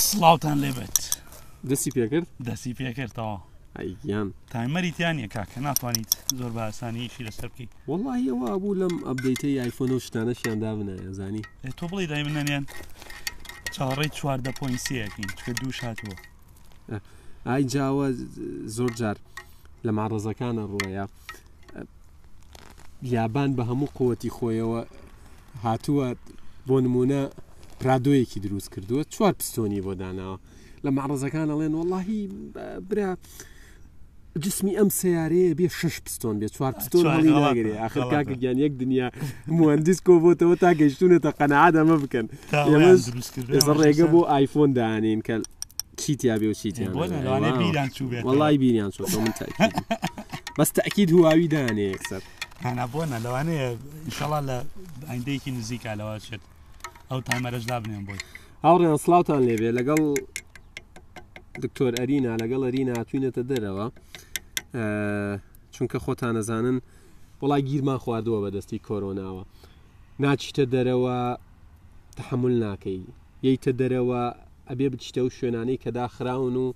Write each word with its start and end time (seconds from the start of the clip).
سڵاوان 0.00 0.58
لێبێت 0.64 0.96
دەسی 1.70 1.90
پێکرد 1.96 2.26
دەسی 2.48 2.72
پێکردەوە 2.80 3.38
یان 4.12 4.28
تایمەریتیان 4.52 5.16
یە 5.24 5.28
کاکە 5.34 5.58
ناتوانیت 5.68 6.10
زۆر 6.38 6.50
باسانیشی 6.56 7.22
لەسەر 7.26 7.48
بکەیت 7.52 7.70
وڵیەوە 7.90 8.48
بوو 8.62 8.74
لەم 8.80 8.94
ئەبدەیتە 9.08 9.48
آیفۆن 9.64 9.90
و 9.92 9.98
شتانەشیان 10.06 10.58
دابنە 10.64 10.94
ێزانی 11.08 11.42
تۆ 11.78 11.84
بڵی 11.90 12.06
دای 12.10 12.22
منەنیان 12.26 12.64
چاڕێ 13.74 14.08
چواردە 14.16 14.52
پۆینسیەکەین 14.58 15.28
چکە 15.38 15.52
دوو 15.60 15.72
شاتوە 15.80 16.14
ئای 17.48 17.62
جاوە 17.74 18.08
زۆر 18.76 18.90
جار 19.00 19.16
لە 19.86 19.90
ماڕزەکانە 19.98 20.64
ڕوەیە 20.72 21.04
یابان 23.14 23.50
بە 23.56 23.62
هەموو 23.70 23.92
قوەتی 23.96 24.30
خۆیەوە 24.36 24.80
هاتووە 25.64 26.08
بۆ 26.68 26.76
نمونە 26.84 27.22
پرادۆیەکی 27.80 28.40
دروست 28.40 28.70
کردووە 28.74 29.06
چوار 29.08 29.32
پستۆنی 29.40 29.80
بۆ 29.86 29.94
داناوە 30.00 30.38
لە 30.84 30.90
معڕزەکان 30.96 31.46
ئەڵێن 31.52 31.74
وڵی 31.80 32.22
برا 32.90 33.16
جسمی 34.44 34.72
ئەم 34.78 34.88
سیارەیە 34.98 35.54
بێ 35.58 35.66
شش 35.80 35.96
پستۆن 36.04 36.36
بێ 36.40 36.48
چوار 36.56 36.72
پستۆنگرێ 36.78 37.74
آخر 37.86 38.00
کاکە 38.12 38.34
گیان 38.40 38.58
یەک 38.58 38.72
دنیا 38.82 39.10
مهندس 39.46 39.98
کۆبتەوە 40.06 40.54
تا 40.60 40.70
گەیشتونێتە 40.80 41.30
قەنەعاد 41.38 41.74
ئەمە 41.78 41.96
بکەن 42.04 42.26
ئێمە 43.58 43.74
ڕێگە 43.80 44.06
بۆ 44.12 44.20
آیفۆن 44.38 44.70
دانین 44.74 45.20
کە 45.26 45.36
چیتیا 46.00 46.36
بێ 46.40 46.44
و 46.50 46.54
چیتیان 46.60 46.92
وڵی 48.30 48.54
بیریان 48.62 48.90
چۆ 48.96 49.02
من 49.14 49.32
بەستە 50.58 50.80
ئەکیید 50.84 51.10
هواوی 51.14 51.48
دانێ 51.54 51.86
یەکسەر 51.94 52.22
هەنا 52.64 52.86
بۆنە 52.92 53.18
لەوانەیە 53.24 53.66
انشڵا 54.06 54.40
لە 54.48 54.56
ئەندێکی 55.10 55.50
نزیکا 55.58 55.92
لەوە 55.98 56.16
چێت 56.26 56.40
ئەو 57.12 57.20
تامەرەشدا 57.28 57.76
بنێن 57.84 58.04
بۆی 58.08 58.20
هاوڕێن 58.64 58.96
سلااوان 59.04 59.42
لێبێ 59.48 59.70
لەگەڵ 59.78 60.00
دکتۆر 61.62 61.92
ئەرینا 62.00 62.32
لەگەڵ 62.42 62.62
ئەرینا 62.66 62.96
توینێتە 63.08 63.42
دەرەوە 63.50 63.86
چونکە 65.74 65.98
خۆتان 66.04 66.32
نەزانن 66.36 66.76
وڵای 67.42 67.62
گیرمان 67.68 67.98
خواردووە 68.04 68.38
بەدەستی 68.44 68.80
کۆرۆناوە 68.86 69.42
ناچیتە 70.24 70.64
دەرەوە 70.74 71.16
تحمل 72.18 72.54
ناکەی 72.64 73.00
ییتە 73.46 73.70
دەرەوە 73.80 74.20
ئەبێ 74.70 74.86
بچیتە 74.92 75.20
و 75.24 75.30
شوێنانەی 75.36 75.78
کە 75.82 75.88
داخراون 75.98 76.54
و 76.64 76.66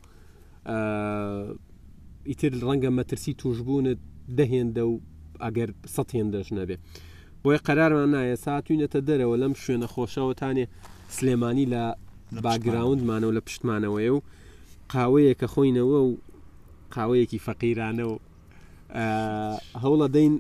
ئیتر 2.29 2.53
ڕەنگە 2.67 2.91
مەترسی 2.99 3.33
توشببوونت 3.41 3.99
دەهێندە 4.39 4.83
و 4.91 4.95
ئەگەر 5.45 5.71
سەێن 5.95 6.27
دەژ 6.35 6.49
نەبێ 6.59 6.77
بۆیە 7.47 7.59
قەرارمان 7.69 8.11
نایە 8.15 8.37
ساتوینەتە 8.45 9.01
دەرەوە 9.09 9.37
لەم 9.43 9.53
شوێنە 9.63 9.87
خۆشەوەتانێ 9.95 10.65
سلێمانی 11.17 11.67
لە 11.73 11.85
باگراوندمانەوە 12.45 13.33
لە 13.37 13.41
پشتمانەوەی 13.47 14.09
و 14.15 14.19
قاوەیە 14.95 15.33
کە 15.41 15.47
خۆینەوە 15.55 15.99
و 16.07 16.11
قاوەیەکی 16.95 17.43
فەقیرانەوە 17.47 18.17
هەوڵە 19.83 20.07
دەین 20.17 20.35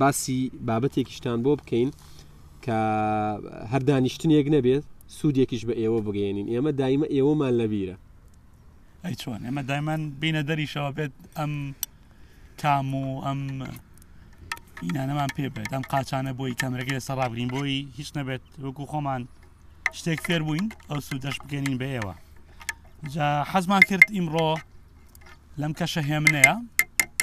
باسی 0.00 0.38
بابەتێکیشتان 0.66 1.38
بۆ 1.44 1.52
بکەین 1.60 1.90
کە 2.64 2.78
هەر 3.72 3.82
دانیشتنێک 3.88 4.46
نەبێت 4.56 4.84
سوودێکیش 5.18 5.62
بە 5.68 5.74
ئێوە 5.82 6.00
بگەێنین 6.06 6.46
ئێمە 6.52 6.72
دایمە 6.80 7.06
ئێوەمان 7.14 7.54
لەبیرە 7.60 7.96
ئەی 9.04 9.14
چۆن 9.20 9.40
ئێمە 9.46 9.62
دایمان 9.70 10.02
بینە 10.20 10.42
دەریشەوە 10.48 10.90
بێت 10.96 11.12
ئەم 11.40 11.52
تام 12.58 12.88
و 12.94 13.04
ئەم 13.26 13.40
اینانەمان 14.82 15.28
پێ 15.36 15.46
بێت 15.54 15.70
ئەم 15.74 15.82
قاچانە 15.92 16.32
بۆی 16.38 16.58
کەمرەگەی 16.60 17.04
سەڕابگرین 17.06 17.48
بۆی 17.54 17.86
هیچ 17.96 18.08
نەبێت 18.18 18.42
وەکو 18.64 18.84
خۆمان 18.92 19.22
شتێک 19.98 20.20
فێر 20.26 20.42
بووین 20.46 20.66
ئەو 20.90 20.98
سوودەش 21.08 21.36
بگەنین 21.44 21.76
بە 21.80 21.86
ئێوە 21.94 22.14
جا 23.14 23.28
حەزمان 23.52 23.82
کرد 23.88 24.06
ئیمڕۆ 24.16 24.50
لەم 25.60 25.72
کەشە 25.78 26.02
هێمنەیە 26.10 26.54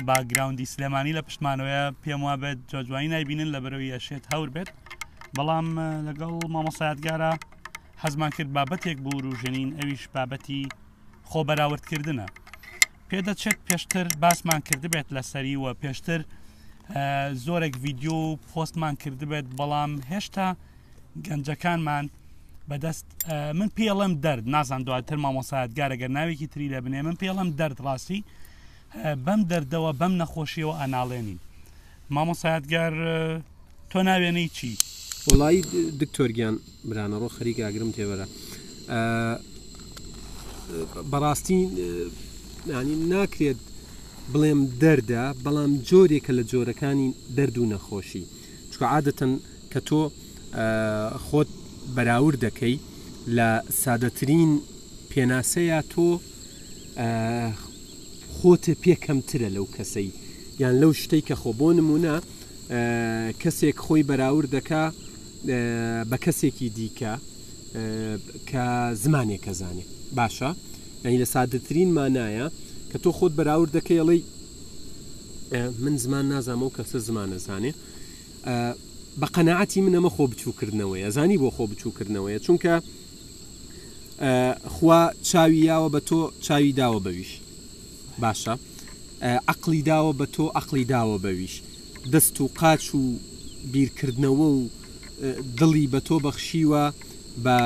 باگراوندی 0.07 0.69
سلێمانی 0.73 1.15
لە 1.17 1.21
پشتمانەوەە 1.27 1.83
پێم 2.01 2.21
وا 2.25 2.35
بێت 2.43 2.59
جۆجوایی 2.71 3.11
نایبین 3.13 3.41
لە 3.53 3.59
بەرەوەی 3.63 3.93
ئەشێت 3.95 4.23
هەور 4.31 4.49
بێت 4.55 4.69
بەڵام 5.35 5.67
لەگەڵ 6.07 6.31
مامەسایەتگارە 6.53 7.31
حەزمان 8.03 8.31
کرد 8.37 8.51
بابەتێک 8.55 8.97
بوو 9.03 9.23
روژنین 9.25 9.69
ئەویش 9.79 10.03
بابەتی 10.15 10.61
خۆبەراوردکردنە 11.29 12.27
پێدەچێت 13.09 13.59
پێشتر 13.67 14.07
باسمان 14.23 14.61
کرد 14.67 14.83
بێت 14.93 15.07
لەسەری 15.17 15.55
وە 15.63 15.71
پێشتر 15.81 16.21
زۆرێک 17.45 17.75
ڤیددیو 17.83 18.13
و 18.13 18.37
پۆستمان 18.53 18.95
کردبێت 19.03 19.45
بەڵام 19.57 19.91
هێشتا 20.11 20.47
گەنجەکانمان 21.25 22.05
بەدەست 22.69 23.05
من 23.59 23.69
پێڵم 23.77 24.13
دەرد 24.25 24.45
نازان 24.55 24.81
دواتر 24.83 25.15
مامۆساات 25.25 25.69
گارەگەر 25.77 26.11
ناوێکی 26.17 26.47
تری 26.51 26.67
لە 26.73 26.79
بنێ 26.85 26.99
من 27.07 27.15
پێڵم 27.21 27.49
دەرد 27.59 27.77
ڕاستی 27.85 28.19
بەم 29.25 29.41
دەردەوە 29.51 29.91
بەم 29.99 30.13
نەخۆشیەوە 30.21 30.73
ئەناڵێنین 30.81 31.39
مامۆسااتگار 32.15 32.93
تۆ 33.91 33.99
ناوێنەی 34.09 34.49
چی 34.57 34.71
وڵی 35.27 35.59
دکتۆرگیان 36.01 36.55
برانەڕۆ 36.89 37.29
خەریک 37.35 37.57
ئاگرم 37.65 37.91
تێبەرە 37.97 38.27
بەڕاستی 41.11 41.59
نانی 42.71 42.95
ناکرێت 43.13 43.59
بڵێم 44.33 44.61
دەردە 44.81 45.23
بەڵام 45.45 45.71
جۆرێکە 45.89 46.31
لە 46.37 46.43
جۆرەکانی 46.51 47.09
دەرد 47.37 47.57
و 47.57 47.65
نەخۆشی 47.71 48.25
چکە 48.71 48.85
عادەتەن 48.93 49.33
کە 49.71 49.79
تۆ 49.87 50.01
خۆت 51.25 51.49
بەراور 51.95 52.35
دەکەی 52.45 52.77
لە 53.37 53.49
سادەترین 53.83 54.51
پێناسەیە 55.11 55.79
تۆ 55.93 56.09
خۆتە 58.39 58.73
پێکەمترە 58.83 59.49
لەو 59.55 59.65
کەسەی 59.75 60.09
یان 60.61 60.75
لەو 60.81 60.91
شتەی 61.01 61.21
کە 61.27 61.35
خۆ 61.41 61.51
بۆ 61.59 61.69
نمونە 61.79 62.15
کەسێک 63.41 63.77
خۆی 63.85 64.03
بەراور 64.09 64.45
دەکا 64.55 64.85
بە 66.09 66.17
کەسێکی 66.25 66.67
دیکە 66.77 67.13
کە 68.49 68.65
زمانێک 69.03 69.41
کەزانێ 69.45 69.85
باشە 70.17 70.49
یعنی 71.05 71.17
لە 71.23 71.27
سادەترین 71.35 71.89
مانایە 71.97 72.47
کە 72.91 72.97
تۆ 73.03 73.11
خۆت 73.17 73.33
بەراور 73.39 73.67
دەکەیڵی 73.77 74.21
من 75.79 75.95
زمان 75.97 76.25
نازانم 76.29 76.63
و 76.63 76.69
کەسە 76.75 76.97
زمانە 77.07 77.37
زانێ 77.45 77.71
بە 79.19 79.27
قەنەعاتی 79.35 79.81
منەمە 79.87 80.09
خۆ 80.15 80.23
بچووکردنەوەی 80.31 81.09
زانی 81.15 81.37
بۆ 81.41 81.49
خۆ 81.55 81.63
بچووکردنەوەیە 81.71 82.39
چونکە 82.45 82.73
خوا 84.75 85.01
چاوی 85.29 85.61
یاوە 85.67 85.89
بە 85.95 85.99
تۆ 86.07 86.19
چاوی 86.45 86.73
داوە 86.81 86.99
بەویش 87.05 87.31
باشە 88.23 88.53
عقلی 89.53 89.81
داوە 89.91 90.13
بە 90.19 90.25
تۆ 90.35 90.39
عقلی 90.61 90.85
داوە 90.93 91.17
بەویش 91.25 91.55
دەست 92.13 92.37
و 92.41 92.47
قاچ 92.59 92.85
و 92.95 93.03
بیرکردنەوە 93.73 94.25
و 94.55 94.67
دڵی 95.59 95.87
بە 95.93 95.99
تۆ 96.07 96.15
بەخشیوە 96.25 96.83
بە 97.43 97.57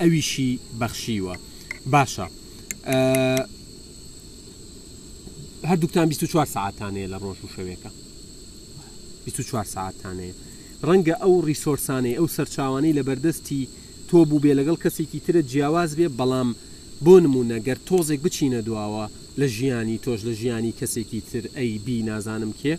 ئەویشی 0.00 0.50
بەخشیوە 0.80 1.34
باشە 1.92 2.26
هەردووکتان 5.70 6.08
24 6.08 6.44
ساعتانەیە 6.54 7.08
لە 7.12 7.18
ڕۆژ 7.24 7.38
و 7.44 7.48
شەوێکە 7.56 7.90
24 9.26 9.64
ساعتانەیە 9.74 10.34
ڕەنگە 10.88 11.14
ئەو 11.22 11.34
ریسۆرسانەی 11.50 12.16
ئەو 12.18 12.26
سەرچاوانەی 12.36 12.96
لە 12.98 13.02
بەردەستی 13.08 13.60
تۆ 14.10 14.18
بوو 14.28 14.40
بێ 14.44 14.52
لەگەڵ 14.58 14.76
کەسێکی 14.84 15.20
ترە 15.26 15.42
جیاواز 15.50 15.90
بێ 15.98 16.08
بەڵام 16.18 16.48
بۆ 17.04 17.14
نمونە 17.24 17.58
گەر 17.66 17.78
تۆزێک 17.88 18.20
بچینە 18.26 18.60
دواوە 18.68 19.06
لە 19.40 19.46
ژیانی 19.56 19.98
تۆش 20.04 20.20
لە 20.28 20.32
ژیانی 20.40 20.74
کەسێکی 20.80 21.20
تر 21.30 21.44
ئەی 21.56 21.72
بی 21.84 22.02
نازانم 22.02 22.52
کێ 22.60 22.74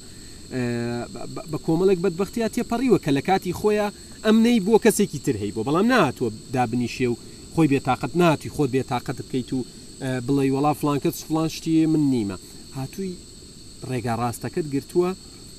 بە 1.52 1.58
کۆمەڵێک 1.66 2.00
بەدبختیا 2.04 2.48
تێپەڕیوە 2.56 2.98
کە 3.04 3.12
لە 3.18 3.22
کاتی 3.28 3.54
خۆیان 3.60 3.92
ئەم 4.26 4.38
نەی 4.46 4.60
بۆ 4.66 4.76
کەسێکی 4.86 5.20
تر 5.26 5.36
هەی 5.42 5.52
بۆ 5.56 5.62
بەڵام 5.68 5.88
ناتوە 5.94 6.28
دابنیشێ 6.54 7.08
و 7.14 7.18
خۆی 7.54 7.68
بێتاقت 7.74 8.12
ناتی 8.22 8.50
خۆت 8.56 8.70
بێتاقت 8.76 9.18
بکەیت 9.22 9.50
و 9.58 9.66
بڵێ 10.28 10.48
وڵا 10.56 10.72
فلانکەت 10.82 11.16
فلانشتی 11.30 11.86
من 11.94 12.04
نیمە 12.14 12.38
هاتووی 12.80 13.14
ڕێگا 13.90 14.16
ڕاستەکەت 14.22 14.66
گرتووە 14.74 15.10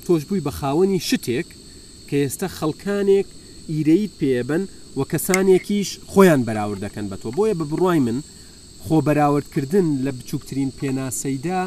تۆش 0.05 0.21
بووی 0.27 0.43
بە 0.47 0.51
خاوەنی 0.59 0.99
شتێک 1.09 1.47
کە 2.07 2.15
ئێستا 2.23 2.47
خەڵکانێک 2.57 3.27
ئیرەیت 3.71 4.13
پێبن 4.21 4.63
و 4.97 5.01
کەسانێکیش 5.11 5.89
خۆیان 6.11 6.41
بەراورد 6.47 6.81
دەکەن 6.85 7.05
بە 7.11 7.15
تۆ 7.21 7.29
بۆیە 7.37 7.53
بە 7.59 7.65
بڕای 7.71 7.99
من 8.07 8.19
خۆ 8.85 8.97
بەراوردکردن 9.07 9.87
لە 10.05 10.11
بچووکترین 10.17 10.71
پێناسەیدا 10.79 11.61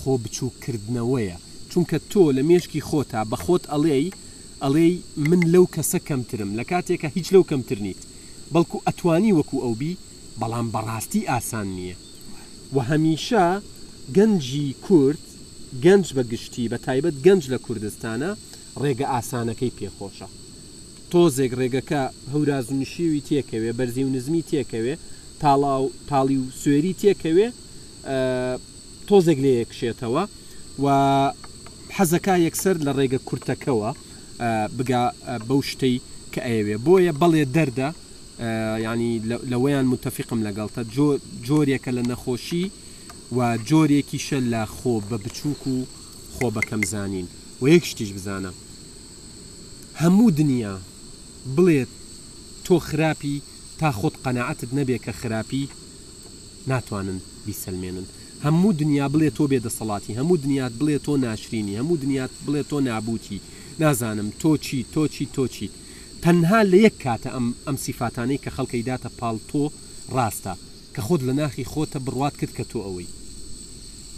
خۆ 0.00 0.12
بچووکردنەوەیە 0.22 1.36
چونکە 1.70 1.98
تۆ 2.10 2.22
لە 2.36 2.42
مێشکی 2.48 2.82
خۆتا 2.88 3.20
بە 3.30 3.36
خۆت 3.44 3.64
ئەڵێی 3.72 4.14
ئەڵێ 4.62 4.86
من 5.28 5.40
لەو 5.52 5.64
کەسە 5.74 5.98
کەمترم 6.08 6.50
لە 6.58 6.64
کاتێکە 6.70 7.08
هیچ 7.16 7.26
لەو 7.34 7.44
کەمترنیت 7.50 8.00
بەڵکو 8.52 8.78
ئەتوانی 8.86 9.36
وەکو 9.38 9.58
ئەوبی 9.64 9.94
بەڵام 10.40 10.66
بەڕاستی 10.74 11.28
ئاسان 11.30 11.66
نییە 11.76 11.96
و 12.74 12.78
هەمیشە 12.90 13.44
گەنجی 14.16 14.68
کورد 14.86 15.20
گەنج 15.84 16.06
بە 16.16 16.22
گشتی 16.32 16.68
بە 16.72 16.78
تایبەت 16.86 17.16
گەنج 17.26 17.42
لە 17.52 17.58
کوردستانە 17.66 18.30
ڕێگە 18.82 19.06
ئاسانەکەی 19.14 19.72
پێخۆشە 19.78 20.28
تۆزێک 21.12 21.52
ڕێگەکە 21.60 22.02
هەورازنشیوی 22.32 23.22
تێکەوێ 23.28 23.70
بەرزی 23.78 24.04
و 24.04 24.08
نزمی 24.16 24.42
تێکەوێ 24.50 24.94
تاڵی 26.10 26.38
و 26.40 26.44
سوێری 26.60 26.94
تێکەوێ 27.00 27.48
تۆزێک 29.08 29.38
لێ 29.44 29.52
یەکشێتەوە 29.62 30.24
و 30.84 30.86
حەزەکە 31.96 32.34
یەکسەر 32.46 32.76
لە 32.86 32.92
ڕێگە 32.98 33.18
کورتەکەەوە 33.28 33.90
بگا 34.78 35.02
بەو 35.48 35.60
شتەی 35.70 35.94
کە 36.32 36.40
ئەوێ 36.50 36.76
بۆیە 36.86 37.12
بەڵێ 37.20 37.44
دەردە 37.56 37.88
ینی 38.86 39.12
لەوەیان 39.52 39.86
متتەفقم 39.92 40.40
لەگەڵتە 40.46 40.82
جۆرێکە 41.48 41.90
لە 41.96 42.02
نەخۆشی 42.10 42.66
و 43.36 43.38
جۆرێکیشە 43.68 44.40
لە 44.52 44.62
خۆ 44.76 44.96
بە 45.10 45.16
بچووک 45.24 45.62
و 45.74 45.76
خۆ 46.38 46.44
بەکەم 46.54 46.82
زانین 46.92 47.26
و 47.62 47.64
یەک 47.74 47.84
شتیش 47.90 48.10
بزانە 48.16 48.52
هەموو 50.00 50.30
دنیا 50.38 50.76
بڵێت 51.56 51.88
تۆ 52.66 52.76
خراپی 52.88 53.36
تا 53.78 53.88
خۆت 53.98 54.14
قەنەعەتت 54.24 54.70
نەبێ 54.78 54.98
کە 55.04 55.12
خراپی 55.20 55.64
ناتوانن 56.70 57.18
بیسەلمێنن 57.46 58.06
هەموو 58.44 58.72
دنیا 58.80 59.06
بڵێت 59.14 59.34
تۆ 59.38 59.44
بێدەسەڵاتی 59.50 60.16
هەموو 60.18 60.36
دنیات 60.44 60.72
بڵێت 60.80 61.02
تۆ 61.06 61.14
ناشرینی 61.26 61.78
هەموو 61.80 61.96
دنیات 62.04 62.30
بڵێت 62.46 62.66
تۆ 62.70 62.78
نابوتی 62.88 63.40
نازانم 63.82 64.28
تۆچی 64.42 64.80
تۆچی 64.94 65.26
تۆچی 65.36 65.68
تەنها 66.24 66.60
لە 66.70 66.76
یەک 66.84 66.94
کاتە 67.04 67.30
ئەم 67.34 67.46
ئەم 67.66 67.76
سیفاتانەی 67.84 68.38
کە 68.44 68.50
خەڵکی 68.56 68.82
داتە 68.88 69.08
پاڵ 69.18 69.36
تۆ 69.50 69.64
ڕاستە 70.14 70.52
کە 70.94 71.00
خۆت 71.06 71.20
لە 71.28 71.32
ناخی 71.40 71.64
خۆتە 71.72 71.98
بڕات 72.06 72.34
کرد 72.40 72.52
کە 72.58 72.64
تۆ 72.72 72.78
ئەوەی 72.86 73.08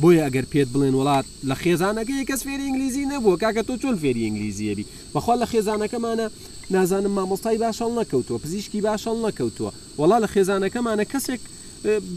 بۆیە 0.03 0.23
ئەگەر 0.27 0.45
پێت 0.53 0.69
بڵێن 0.75 0.95
وڵات 0.99 1.27
لە 1.49 1.55
خێزانەکەی 1.63 2.25
کەس 2.29 2.41
فێری 2.47 2.65
ئینگلیزی 2.69 3.07
نەبوو 3.13 3.37
کاکە 3.43 3.63
تۆ 3.69 3.75
چۆن 3.83 3.97
فێری 4.03 4.23
ئینگلیزیەبی 4.27 4.85
بەخوا 5.15 5.35
لە 5.43 5.47
خێزانەکەمانە 5.53 6.27
نازانم 6.75 7.11
مامۆستای 7.19 7.59
باشەڵ 7.63 7.91
نەکەوتووە 7.99 8.39
پزیشکی 8.45 8.81
باشەڵ 8.87 9.17
نەکەوتووە 9.27 9.71
وڵا 10.01 10.19
لە 10.25 10.29
خێزانەکەمانە 10.35 11.05
کەسێک 11.13 11.41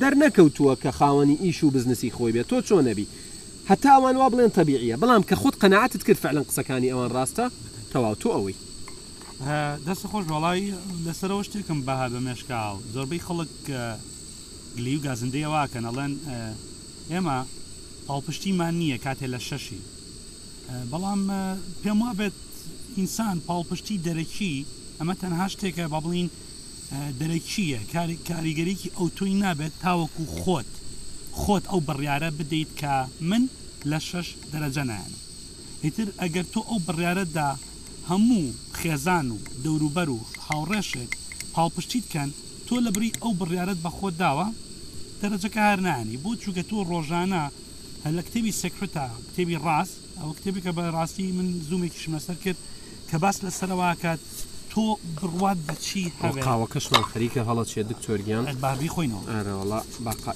دەرنەکەوتووە 0.01 0.73
کە 0.83 0.91
خاوەنی 0.97 1.37
ئیش 1.43 1.63
و 1.63 1.69
بزنسی 1.75 2.09
خۆی 2.15 2.31
بێت 2.35 2.47
تۆ 2.51 2.57
چۆنەبی 2.67 3.07
هەتاوان 3.69 4.15
وا 4.21 4.27
بڵێن 4.31 4.51
تەبیعە 4.57 4.95
بەڵام 5.01 5.23
کە 5.29 5.35
خودت 5.41 5.57
قەنەعاتت 5.63 6.03
کرد 6.07 6.15
فعلن 6.23 6.43
قسەکانی 6.49 6.89
ئەوان 6.93 7.09
ڕاستە 7.15 7.45
تەواو 7.91 8.15
تۆ 8.21 8.25
ئەوەی 8.35 8.55
دەست 9.85 10.03
خۆش 10.11 10.25
وڵی 10.33 10.61
لەسەرەوە 11.05 11.43
شتێکم 11.47 11.79
بەها 11.87 12.07
بە 12.13 12.19
مێشکاڵ 12.27 12.75
زۆربەی 12.93 13.21
خەڵک 13.27 13.51
گلی 14.77 14.95
و 14.95 15.01
گازندەیەواکەن 15.05 15.83
ئەڵەن 15.89 16.11
ئێمە 17.11 17.37
پاڵپشتیمان 18.07 18.73
نییە 18.81 18.97
کاتێ 19.05 19.27
لە 19.33 19.39
شەشی 19.47 19.79
بەڵام 20.91 21.21
پێم 21.83 21.99
وابێت 22.05 22.33
ئینسان 22.97 23.37
پاڵپشتی 23.47 23.97
دەرەکی 24.07 24.55
ئەمە 24.99 25.15
تەنها 25.21 25.47
شتێکە 25.53 25.85
با 25.93 25.99
بڵین 26.05 26.29
دەرەکیە 27.19 27.79
کاریگەرێکی 28.31 28.93
ئەو 28.97 29.07
توی 29.15 29.33
نابێت 29.43 29.73
تاوەکو 29.83 30.25
خۆت 30.39 30.69
خۆت 31.41 31.65
ئەو 31.71 31.79
بڕیارە 31.87 32.29
بدەیت 32.39 32.71
کە 32.81 32.93
من 33.29 33.43
لە 33.91 33.99
شش 34.09 34.27
دەرەجەنان 34.51 35.11
هیتر 35.83 36.09
ئەگەر 36.21 36.45
تۆ 36.53 36.59
ئەو 36.69 36.79
بڕیارەدا 36.87 37.49
هەموو 38.09 38.45
خێزان 38.79 39.27
و 39.31 39.37
دەوروبەر 39.63 40.09
و 40.15 40.19
هاوڕێشێک 40.47 41.11
پاڵپشتیتکەن 41.55 42.29
تۆ 42.67 42.75
لە 42.85 42.91
بری 42.95 43.11
ئەو 43.21 43.33
بڕیارەت 43.39 43.77
بە 43.85 43.89
خۆت 43.97 44.15
داوە 44.23 44.47
دەرەجەکە 45.21 45.61
هەرنانی 45.69 46.17
بۆ 46.23 46.29
چووکە 46.41 46.63
تۆ 46.69 46.75
ڕۆژانە 46.91 47.43
هەل 48.05 48.15
لە 48.21 48.23
کتێبی 48.27 48.51
سکرتا 48.61 49.07
کتێبی 49.31 49.57
ڕاست 49.65 49.97
ئەو 50.19 50.31
کتێبی 50.37 50.61
کە 50.65 50.71
بە 50.77 50.81
ڕاستی 50.95 51.31
من 51.37 51.47
زومێکی 51.69 51.99
شمەسەر 52.05 52.35
کرد 52.45 52.57
کە 53.11 53.15
باس 53.23 53.37
لەسەرەوەکات 53.45 54.19
تۆ 54.71 54.85
بڕات 55.21 55.57
بچی 55.67 56.03
قاوەکە 56.21 56.79
شڵان 56.85 57.03
خەریکە 57.11 57.41
هەڵە 57.47 57.63
چێ 57.71 57.81
دکتۆرگیان 57.91 58.43
بابی 58.65 58.89
خۆینەوە 58.93 59.23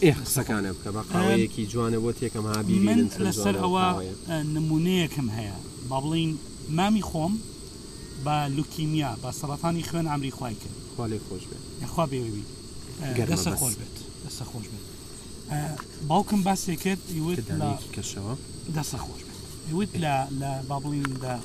ئێ 0.06 0.12
قسەکانە 0.24 0.70
بکە 0.78 0.90
بەقاوەیەکی 0.98 1.64
جوانە 1.72 2.00
بۆ 2.04 2.12
تێکم 2.20 2.46
هابی 2.56 2.80
من 2.88 3.00
لەسەر 3.26 3.56
ئەوە 3.64 3.84
نمونەیەکم 4.56 5.28
هەیە 5.38 5.56
با 5.90 6.00
بڵین 6.04 6.32
مامی 6.78 7.04
خۆم 7.10 7.34
بە 8.26 8.34
لوکیمیا 8.56 9.12
بە 9.24 9.30
سەڵاتانی 9.40 9.88
خوێن 9.90 10.06
ئەمری 10.12 10.32
خوای 10.38 10.56
کرد 10.62 10.78
خۆش 11.28 11.44
بێت 11.50 11.64
یخوا 11.84 12.06
بێوی 12.12 12.44
دەسە 13.32 13.52
خۆش 13.62 13.74
بێت 13.82 13.96
دەسە 14.26 14.46
خۆش 14.52 14.66
بێت 14.72 14.87
باوکم 16.08 16.44
باسی 16.44 16.76
کرد 16.76 17.10
یوت 17.10 17.40
کەشەوە 17.96 18.34
دەسە 18.76 18.98
خۆش 19.04 19.22
یوت 19.72 19.92
لە 20.04 20.14
لە 20.42 20.52
بابڵیندا 20.70 21.36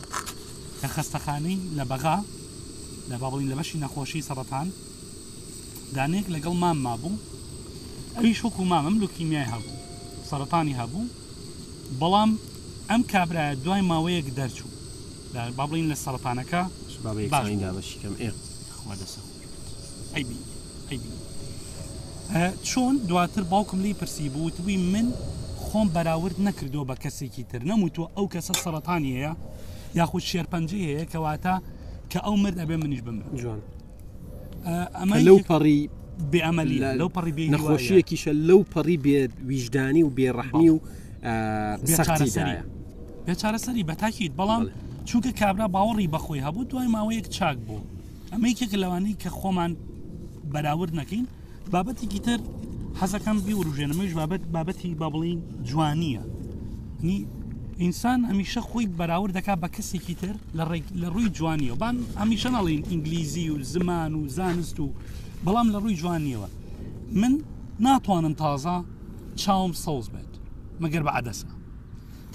لە 0.82 0.88
خستەخانی 0.94 1.56
لە 1.78 1.84
بەغا 1.90 2.18
لە 3.10 3.16
بابڵین 3.22 3.48
لە 3.52 3.56
بەشی 3.60 3.78
نەخۆشی 3.84 4.26
سەرەتان 4.28 4.68
دانێک 5.94 6.26
لەگەڵ 6.34 6.54
مام 6.62 6.78
مابوو 6.86 7.18
ئەویش 8.16 8.38
وەکو 8.44 8.62
مامم 8.72 8.96
لوکیمیای 9.02 9.50
هەبوو 9.52 9.78
سەرەتانی 10.30 10.78
هەبوو 10.80 11.10
بەڵام 12.00 12.30
ئەم 12.90 13.02
کابرا 13.12 13.44
دوای 13.64 13.82
ماوەیەک 13.90 14.26
دەرچوو 14.38 14.72
بابڵین 15.58 15.86
لە 15.92 15.96
سەرەتانەکە 16.04 16.62
باش 17.34 17.80
چۆن 22.62 22.96
دواتر 23.08 23.42
باوکم 23.42 23.80
لی 23.82 23.92
پرسی 23.92 24.28
بوو 24.28 24.50
وی 24.66 24.76
من 24.76 25.12
خۆم 25.60 25.88
بەراورد 25.94 26.38
نەکردو 26.40 26.86
بە 26.88 26.96
کەسێکی 27.04 27.44
تر 27.52 27.60
نەموتوە 27.64 28.06
ئەو 28.16 28.26
کەسە 28.34 28.54
سەرەتانی 28.62 29.12
هەیە 29.16 29.36
یاخود 29.94 30.22
شێرپەنجی 30.22 30.80
هەیە 30.88 31.04
کەواتە 31.12 31.54
کە 32.12 32.18
ئەو 32.26 32.36
مرد 32.36 32.56
ئەبێ 32.64 32.76
منیش 32.84 33.00
بمر 33.06 33.22
جوان 33.40 33.60
ئەمە 34.98 35.16
لەو 35.26 35.38
پەڕی 35.48 35.90
بێعملی 36.30 36.78
لەو 37.00 37.08
پەڕی 37.16 37.32
بێ 37.36 37.44
نەخۆشیەکیشە 37.54 38.32
لەو 38.48 38.60
پەڕی 38.74 38.96
بێ 39.04 39.20
ویژدانی 39.46 40.02
و 40.06 40.10
بێڕەحمی 40.16 40.68
و 40.74 40.78
بێ 43.26 43.34
چارەسەری 43.42 43.84
بەتاکییت 43.90 44.32
بەڵام 44.38 44.62
چونکە 45.08 45.30
کابرا 45.40 45.66
باوەڕی 45.74 46.08
بەخۆی 46.12 46.40
هەبوو 46.46 46.64
دوای 46.70 46.88
ماوەیەک 46.94 47.26
چاک 47.36 47.56
بوو 47.66 47.80
ئەمەیکێک 48.32 48.72
لەوانەی 48.82 49.16
کە 49.22 49.28
خۆمان 49.38 49.72
بەراورد 50.52 50.94
نەکەین 51.00 51.26
بابەتێکی 51.70 52.20
تر 52.26 52.40
حەزەکەم 53.00 53.38
بیوروژێنمەش 53.46 54.12
بابەت 54.18 54.42
بابەتی 54.54 54.94
با 55.00 55.08
بڵین 55.14 55.40
جوانیە 55.68 56.22
نی 57.06 57.26
ئینسان 57.80 58.20
ئەمیشە 58.30 58.60
خۆی 58.68 58.86
بەراورد 58.98 59.32
دەکات 59.38 59.58
بە 59.62 59.68
کەسێکی 59.76 60.14
تر 60.22 60.34
لە 61.00 61.06
ڕووی 61.14 61.30
جوانیەوە 61.38 61.76
بان 61.82 61.96
ئەمیشە 62.18 62.50
ناڵین 62.56 62.82
ئینگلیزی 62.90 63.50
و 63.50 63.62
زمان 63.72 64.14
و 64.14 64.28
زانست 64.28 64.80
و 64.80 64.86
بەڵام 65.46 65.68
لە 65.74 65.78
ڕووی 65.82 65.96
جوانیەوە 66.00 66.46
من 67.20 67.32
ناتوانم 67.80 68.32
تازا 68.34 68.84
چاوم 69.36 69.72
سەوز 69.84 70.06
بێت 70.14 70.32
مەگەر 70.82 71.02
بە 71.06 71.10
عدەسە 71.18 71.50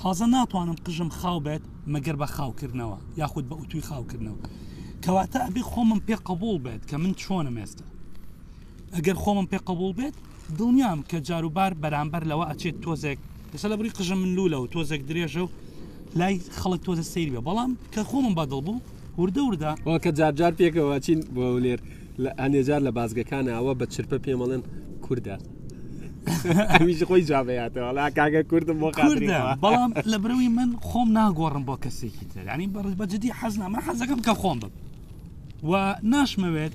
تازە 0.02 0.26
ناتوانم 0.36 0.76
قژم 0.86 1.10
خاو 1.10 1.40
بێت 1.46 1.64
مەگەر 1.94 2.16
بە 2.22 2.26
خاوکردنەوە 2.36 3.00
یاخود 3.20 3.46
بە 3.50 3.54
ئوتوی 3.60 3.82
خاوکردنەوە 3.90 4.42
کەواتە 5.04 5.40
ئەبی 5.46 5.64
خۆمم 5.72 6.00
پێ 6.08 6.16
قبول 6.28 6.58
بێت 6.66 6.84
کە 6.90 6.94
من 6.94 7.14
چۆنم 7.22 7.58
ئێستا 7.62 7.86
ئەگەر 8.96 9.16
خۆمم 9.24 9.46
پێ 9.52 9.58
قبول 9.70 9.92
بێت 10.00 10.14
دڵنیام 10.58 11.00
کە 11.10 11.18
جاروبار 11.30 11.72
بەرامبەر 11.84 12.24
لەوە 12.32 12.46
ئەچێت 12.50 12.76
تۆزێک 12.84 13.20
لەسە 13.54 13.66
لە 13.72 13.76
بری 13.80 13.90
قژم 13.98 14.18
من 14.18 14.32
لولە 14.38 14.58
و 14.62 14.68
تۆزێک 14.74 15.02
درێژە 15.10 15.44
و 15.46 15.50
لای 16.20 16.36
خەڵک 16.62 16.82
تۆزە 16.88 17.04
سیر 17.14 17.30
بێ 17.34 17.42
بەڵام 17.48 17.72
کە 17.94 18.02
خۆمم 18.10 18.34
با 18.36 18.46
دڵ 18.52 18.62
بوو 18.68 18.80
وردە 19.22 19.42
وردا 19.50 19.72
کە 20.04 20.10
جارجار 20.20 20.54
پێکەوە 20.60 21.00
چین 21.06 21.20
بۆ 21.36 21.46
لێر 21.64 21.80
ئەنێجار 22.40 22.82
لە 22.88 22.92
بازگەکانە 22.98 23.52
ئەوە 23.58 23.74
بە 23.80 23.86
چرپە 23.94 24.18
پێمەڵێن 24.26 24.64
کووردا. 25.04 25.38
ئەمیش 26.80 27.02
خۆی 27.10 27.22
جاابەیاتەوە 27.30 27.90
کاگە 28.18 28.42
کوردم 28.50 28.78
بۆ 28.82 28.88
بەڵام 29.64 29.92
لە 30.12 30.18
بروی 30.24 30.48
من 30.58 30.70
خۆم 30.90 31.08
ناگۆڕم 31.18 31.64
بۆ 31.70 31.76
کەسێکی 31.84 32.26
تر 32.34 32.44
ینی 32.54 32.68
بەڕ 32.76 32.86
بەجددی 33.00 33.30
حەزنامە 33.40 33.78
حەزەکەم 33.88 34.22
کە 34.28 34.34
خۆم 34.42 34.58
بم 34.62 34.72
و 35.70 35.74
ناشمەوێت 36.14 36.74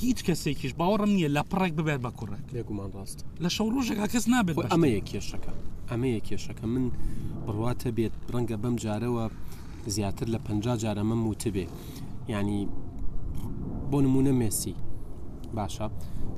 هیچ 0.00 0.18
کەسێکیش 0.30 0.72
باوەڕم 0.80 1.10
نییە 1.16 1.28
لە 1.36 1.42
پڕێک 1.52 1.72
ببێت 1.78 2.00
بە 2.04 2.10
کوڕێک 2.18 2.44
لێگومان 2.54 2.90
ڕاست 2.96 3.18
لە 3.44 3.48
شەو 3.56 3.68
ڕۆژێکا 3.74 4.06
کەس 4.12 4.24
نابێت 4.34 4.56
ئەمەیە 4.72 5.00
کێشەکە 5.08 5.52
ئەمەیە 5.90 6.20
کێشەکە 6.28 6.64
من 6.74 6.84
بڕواتە 7.46 7.88
بێت 7.96 8.14
ڕەنگە 8.34 8.56
بەم 8.62 8.76
جارەوە 8.84 9.24
زیاتر 9.94 10.26
لە 10.34 10.38
پ 10.44 10.48
جارەمە 10.84 11.16
موتبێ 11.24 11.66
ینی 12.32 12.60
بۆ 13.90 13.98
نمونە 14.04 14.32
مسی 14.40 14.74
باشە 15.56 15.86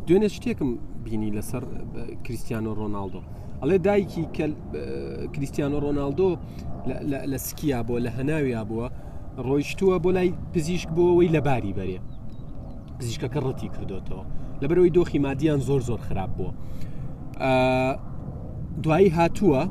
دوێنێ 0.07 0.29
شتێکم 0.37 0.71
بینی 1.05 1.31
لەسەر 1.39 1.63
کریسیانۆ 2.25 2.71
ڕۆناالدۆ 2.81 3.23
ئەڵێ 3.61 3.77
دایکی 3.87 4.23
کریسیانۆ 5.35 5.77
ڕۆناالدۆ 5.85 6.31
لە 7.33 7.39
سکیا 7.49 7.79
بۆ 7.89 7.95
لە 8.05 8.11
هەناوی 8.19 8.55
بووە 8.71 8.89
ڕۆیشتووە 9.47 9.97
بۆ 10.03 10.11
لای 10.17 10.29
پزیشک 10.53 10.89
بۆەوەی 10.97 11.29
لە 11.35 11.41
باری 11.49 11.73
بەرێ 11.79 11.99
پزیشکەکە 13.05 13.39
ڕەتی 13.47 13.69
کردوتەوە 13.77 14.23
لەبەرەوەی 14.63 14.93
دۆخی 14.97 15.19
مادیان 15.27 15.61
زۆر 15.69 15.81
زۆر 15.89 16.01
خراپ 16.07 16.31
بووە 16.37 16.53
دوایی 18.85 19.11
هاتووە 19.17 19.63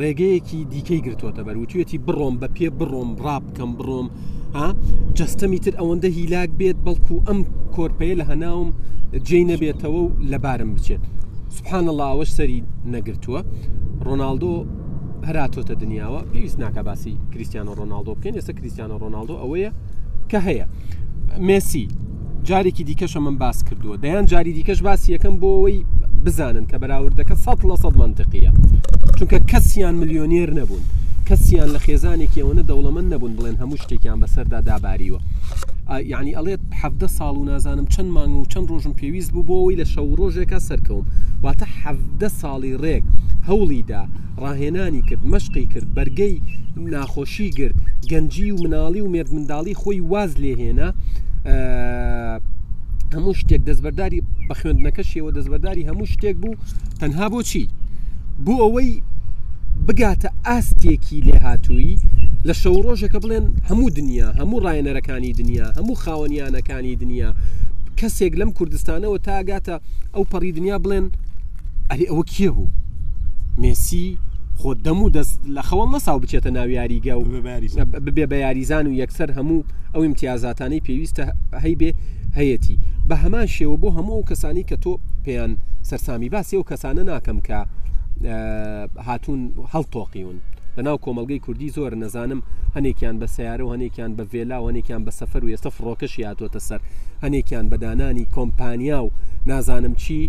ڕێگەیەکی 0.00 0.60
دیکەی 0.72 1.00
گرتووەتە 1.06 1.42
بەروتوێتی 1.46 1.98
بڕۆم 2.06 2.34
بە 2.40 2.48
پێ 2.56 2.68
بڕۆم 2.78 3.10
ڕابکەم 3.26 3.70
بڕۆم 3.78 4.08
جستەمی 5.18 5.58
تر 5.64 5.74
ئەوەندە 5.80 6.08
هیلاک 6.16 6.50
بێت 6.58 6.78
بەڵکو 6.86 7.16
ئەم 7.28 7.38
کۆرپەیە 7.74 8.14
لە 8.20 8.24
هەناوم 8.30 8.68
جێی 9.26 9.44
نەبێتەوە 9.52 10.00
و 10.06 10.12
لەبارم 10.32 10.70
بچێت 10.76 11.02
سبحان 11.56 11.84
اللهەوەش 11.92 12.30
سەری 12.38 12.60
نەگرتووە 12.94 13.40
ڕۆناالدۆ 14.06 14.52
هەراتۆتە 15.28 15.74
دنیاوە 15.82 16.20
پێویست 16.32 16.58
ناکە 16.64 16.82
باسی 16.88 17.14
کریسیانۆ 17.32 17.72
ڕۆناالدۆ 17.80 18.12
بکەین 18.16 18.34
ێستا 18.40 18.52
کریسیانۆ 18.58 18.94
ڕۆناالدۆ 19.02 19.34
ئەوەیە 19.42 19.70
کە 20.30 20.38
هەیە 20.48 20.66
مسی 21.48 21.84
جارێکی 22.44 22.84
دیکەشە 22.90 23.16
من 23.18 23.36
باس 23.38 23.64
کردووە 23.64 23.96
دەیان 24.02 24.24
جاری 24.26 24.52
دیکەش 24.52 24.82
باسی 24.82 25.14
یەکەم 25.16 25.34
بۆ 25.40 25.48
ئەوەی 25.56 25.80
بزانن 26.24 26.64
کە 26.70 26.76
بەراوردەکە 26.82 27.34
100 27.36 27.60
لە 27.68 27.76
100 27.76 27.96
منطقیە 27.96 28.52
چونکە 29.18 29.38
کەسیان 29.50 29.94
ملیۆنێر 30.00 30.50
نەبوون 30.58 30.82
کەسیان 31.28 31.68
لە 31.74 31.78
خێزانێکی 31.84 32.40
ئەوەنە 32.42 32.62
دەوڵەمەند 32.70 33.08
نەبوون 33.12 33.36
بڵێن 33.36 33.56
هەموو 33.62 33.80
شتێکیان 33.82 34.18
بەسەردا 34.22 34.60
داباریوە 34.68 35.20
یعنی 36.12 36.32
ئەڵێت 36.38 36.62
حەفدە 36.80 37.08
ساڵ 37.18 37.36
و 37.38 37.44
نازانم 37.50 37.86
چەند 37.94 38.10
مانگ 38.16 38.34
و 38.36 38.46
چەند 38.52 38.66
ڕۆژم 38.72 38.94
پێویست 39.00 39.30
بوو 39.34 39.46
بۆەوەی 39.48 39.78
لە 39.80 39.86
شەو 39.92 40.08
ڕۆژێکە 40.20 40.58
سەرکەوم 40.68 41.04
واتە 41.44 41.66
حەفدە 41.82 42.28
ساڵی 42.40 42.74
ڕێک 42.82 43.04
هەوڵیدا 43.48 44.02
ڕاهێنانی 44.42 45.02
کرد 45.08 45.22
مەشقی 45.32 45.66
کرد 45.72 45.88
بەرگەی 45.96 46.36
ناخۆشی 46.92 47.48
گرت 47.58 47.78
گەنجی 48.10 48.48
و 48.54 48.60
مناڵی 48.64 49.00
و 49.04 49.12
مێرد 49.12 49.30
منداڵی 49.36 49.78
خۆی 49.82 50.00
واز 50.12 50.32
لێهێنا 50.42 50.88
هەموو 51.46 53.34
شتێک 53.40 53.62
دەستبەرداری 53.68 54.20
بە 54.48 54.54
خوێندنەکەشیەوە 54.60 55.30
دەستبەرداری 55.36 55.88
هەموو 55.90 56.10
شتێک 56.14 56.36
بوو 56.42 56.54
تەنها 57.00 57.26
بۆچی 57.32 57.64
بوو 58.44 58.60
ئەوەی 58.64 58.90
بگاتە 59.86 60.28
ئاستێکی 60.46 61.18
لێ 61.26 61.36
هاتووی 61.46 61.94
لە 62.48 62.54
شەو 62.62 62.76
ڕۆژێکە 62.86 63.18
بڵێن 63.24 63.46
هەموو 63.68 63.88
دنیا 63.98 64.28
هەموو 64.40 64.62
ڕایەنەرەکانی 64.66 65.36
دنیا 65.40 65.66
هەموو 65.78 66.00
خاوەنیانەکانی 66.02 66.96
دنیا 67.02 67.30
کەسێک 67.98 68.32
لەم 68.40 68.50
کوردستانەوە 68.58 69.18
تاگاتە 69.26 69.76
ئەو 70.14 70.24
پەڕی 70.30 70.52
دنیا 70.58 70.76
بڵێن 70.84 71.06
ئەری 71.90 72.06
ئەوە 72.10 72.24
کێ 72.32 72.48
بوو 72.54 72.66
مسی 73.62 74.04
خۆ 74.60 74.74
دەم 74.84 74.98
و 75.02 75.08
دەست 75.16 75.36
لە 75.56 75.62
خەوە 75.68 75.84
نەساو 75.94 76.20
بچێتە 76.22 76.50
ناو 76.58 76.68
یاریگە 76.78 77.14
و 77.20 77.24
ببێ 78.06 78.26
بە 78.30 78.34
یاریزان 78.44 78.86
و 78.86 78.92
یەکسەر 79.04 79.30
هەموو 79.38 79.66
ئەو 79.94 80.02
امتیازاتانەی 80.08 80.84
پێویستە 80.86 81.24
هەی 81.62 81.74
بێ 81.80 81.90
هەیەی 82.38 82.76
بە 83.08 83.14
هەمان 83.22 83.46
شێوە 83.56 83.76
بۆ 83.82 83.88
هەموو 83.96 84.26
کەسانی 84.30 84.64
کە 84.68 84.76
تۆ 84.84 84.92
پێیان 85.24 85.52
سەرسامی 85.88 86.28
باسی 86.34 86.56
و 86.60 86.64
کەسانە 86.70 87.02
ناکەم 87.10 87.38
کە 87.46 87.58
هاتوون 89.06 89.40
هەڵتۆقیون 89.72 90.36
لەناو 90.76 90.98
کۆمەلگەی 91.04 91.42
کوردی 91.44 91.72
زۆر 91.76 91.92
نەزانم 92.02 92.40
هەنێکیان 92.76 93.16
بە 93.20 93.26
سیارە 93.34 93.64
و 93.64 93.72
هەنێکیان 93.74 94.12
بە 94.18 94.22
ڤێلا 94.32 94.58
و 94.60 94.66
هەنێکیان 94.70 95.02
بە 95.06 95.10
سەفەر 95.18 95.42
و 95.44 95.48
ێستا 95.54 95.70
فڕۆکەش 95.76 96.12
یاتۆتە 96.26 96.58
سەر 96.68 96.80
هەنێکیان 97.24 97.66
بەدانانی 97.72 98.24
کۆمپانیا 98.34 99.00
و 99.04 99.10
نازانم 99.50 99.94
چی 100.02 100.20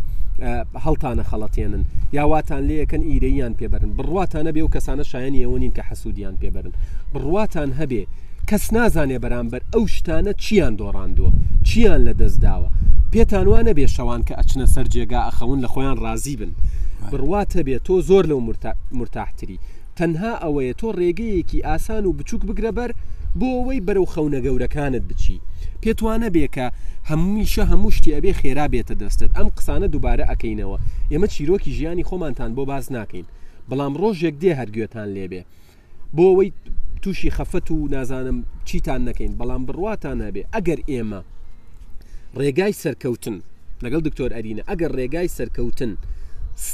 هەڵتانە 0.42 1.24
خەڵەتێنن 1.30 1.84
یاواتان 2.18 2.62
لەکەن 2.70 3.04
ئیرەیان 3.10 3.54
پێبرن 3.60 3.92
بڕواتانە 3.98 4.52
بێ 4.56 4.62
و 4.64 4.72
کەسانە 4.74 5.04
شایانی 5.12 5.44
ئەوە 5.44 5.58
نین 5.62 5.72
کە 5.78 5.82
حەسوودیان 5.90 6.36
پێبرن 6.42 6.72
بڕواتان 7.14 7.72
هەبێ 7.80 8.04
کەس 8.50 8.66
نازانێ 8.76 9.18
بەرامبەر 9.24 9.62
ئەو 9.74 9.84
شتانە 9.96 10.34
چیان 10.44 10.74
دۆڕاندووە 10.80 11.32
چیان 11.68 12.02
لە 12.08 12.14
دەستداوە 12.22 12.70
پێتانوانە 13.14 13.72
بێ 13.78 13.88
شەوان 13.96 14.22
کە 14.28 14.34
ئەچنە 14.40 14.66
سەر 14.74 14.88
جێگا 14.94 15.22
ئەخەون 15.28 15.60
لە 15.64 15.68
خۆیان 15.74 15.98
رازی 16.06 16.36
بن 16.42 16.52
بڕواتە 17.12 17.62
بێت 17.68 17.82
تۆ 17.88 17.96
زۆر 18.10 18.24
لەو 18.32 18.40
مرتاحتری 19.00 19.58
تەنها 19.98 20.34
ئەوەیە 20.44 20.74
تۆ 20.80 20.88
ڕێگەیەکی 21.00 21.64
ئاسان 21.68 22.04
و 22.06 22.14
بچووک 22.18 22.42
بگرە 22.48 22.72
بەر 22.78 22.92
بۆ 23.40 23.46
ئەوەی 23.58 23.82
بەرەو 23.88 24.06
خەونە 24.14 24.40
گەورەکانت 24.46 25.04
بچی 25.10 25.40
پێتوانە 25.84 26.30
بێکە 26.36 26.68
هەمویشە 27.12 27.64
هەموو 27.72 27.92
شتی 27.98 28.16
ئەبێ 28.16 28.32
خێرا 28.42 28.66
بێتە 28.74 28.96
دەستت 29.02 29.30
ئەم 29.38 29.48
قسانە 29.58 29.88
دووبارە 29.94 30.24
ئەەکەینەوە 30.30 30.78
ئێمە 31.12 31.28
چیرۆکی 31.34 31.72
ژیانی 31.78 32.08
خۆمانتان 32.10 32.52
بۆ 32.58 32.64
باز 32.72 32.86
ناکەین 32.96 33.26
بەڵام 33.70 33.94
ڕۆژێک 34.02 34.36
دێ 34.44 34.52
هەرگوێتان 34.60 35.08
لێبێ 35.16 35.42
بۆ 36.16 36.24
ئەوەی 36.30 36.50
تووشی 37.04 37.32
خەفەت 37.38 37.68
و 37.72 37.88
نازانم 37.96 38.38
چیتان 38.68 39.02
نەکەین 39.08 39.34
بەڵام 39.40 39.62
بڕواتان 39.68 40.18
نەبێ 40.24 40.44
ئەگەر 40.56 40.80
ئێمە 40.92 41.22
ڕێگای 42.42 42.74
سەرکەوتن 42.84 43.38
لەگەڵ 43.84 44.02
دکتۆر 44.08 44.30
ئەرینە 44.36 44.64
ئەگەر 44.70 44.92
ڕێگای 45.00 45.30
سەرکەوتن 45.38 45.92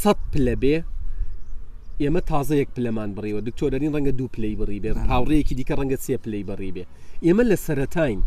سەد 0.01 0.19
پلە 0.31 0.55
بێ 0.61 0.77
ئێمە 2.01 2.21
تازەیەک 2.31 2.69
پلەمان 2.75 3.09
بڕیەوە 3.15 3.41
دکتۆرەرین 3.47 3.91
ڕەنگە 3.95 4.13
دوو 4.19 4.31
پلەی 4.35 4.55
بڕی 4.59 4.79
بێ 4.83 4.91
هاوڕەیەکی 5.11 5.53
دیکە 5.57 5.75
ڕەنگە 5.79 5.97
سێ 6.05 6.15
پلەی 6.23 6.43
بڕی 6.49 6.71
بێ 6.75 6.83
ئێمە 7.25 7.43
لە 7.51 7.57
سەرەتاین 7.65 8.19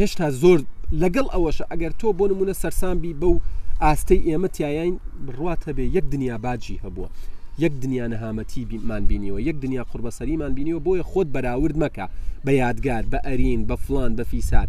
هێشتا 0.00 0.26
زۆر 0.42 0.58
لەگەڵ 1.02 1.26
ئەوەش 1.32 1.58
ئەگەر 1.70 1.92
تۆ 2.00 2.08
بۆ 2.18 2.24
نمونە 2.32 2.54
سەرسانبی 2.62 3.12
بەو 3.20 3.34
ئاستەی 3.82 4.24
ئێمە 4.28 4.48
تایین 4.56 4.94
بڕاتە 5.26 5.70
بێ 5.76 5.86
یەک 5.96 6.06
دنیا 6.14 6.36
باجی 6.44 6.80
هەبووە 6.84 7.08
یەک 7.64 7.72
دنیا 7.82 8.06
نەهامەتیمان 8.12 9.02
بینیەوە 9.10 9.38
یەک 9.48 9.56
دنیا 9.64 9.82
قوربەسەریمان 9.90 10.52
بینیەوە 10.56 10.84
بۆیە 10.86 11.04
خۆت 11.10 11.28
بەراورد 11.34 11.76
مەکە 11.82 12.06
بە 12.44 12.52
یادگار 12.62 13.04
بە 13.12 13.18
ئەرین 13.26 13.60
بە 13.68 13.76
فلان 13.84 14.12
بە 14.18 14.24
فیسار 14.30 14.68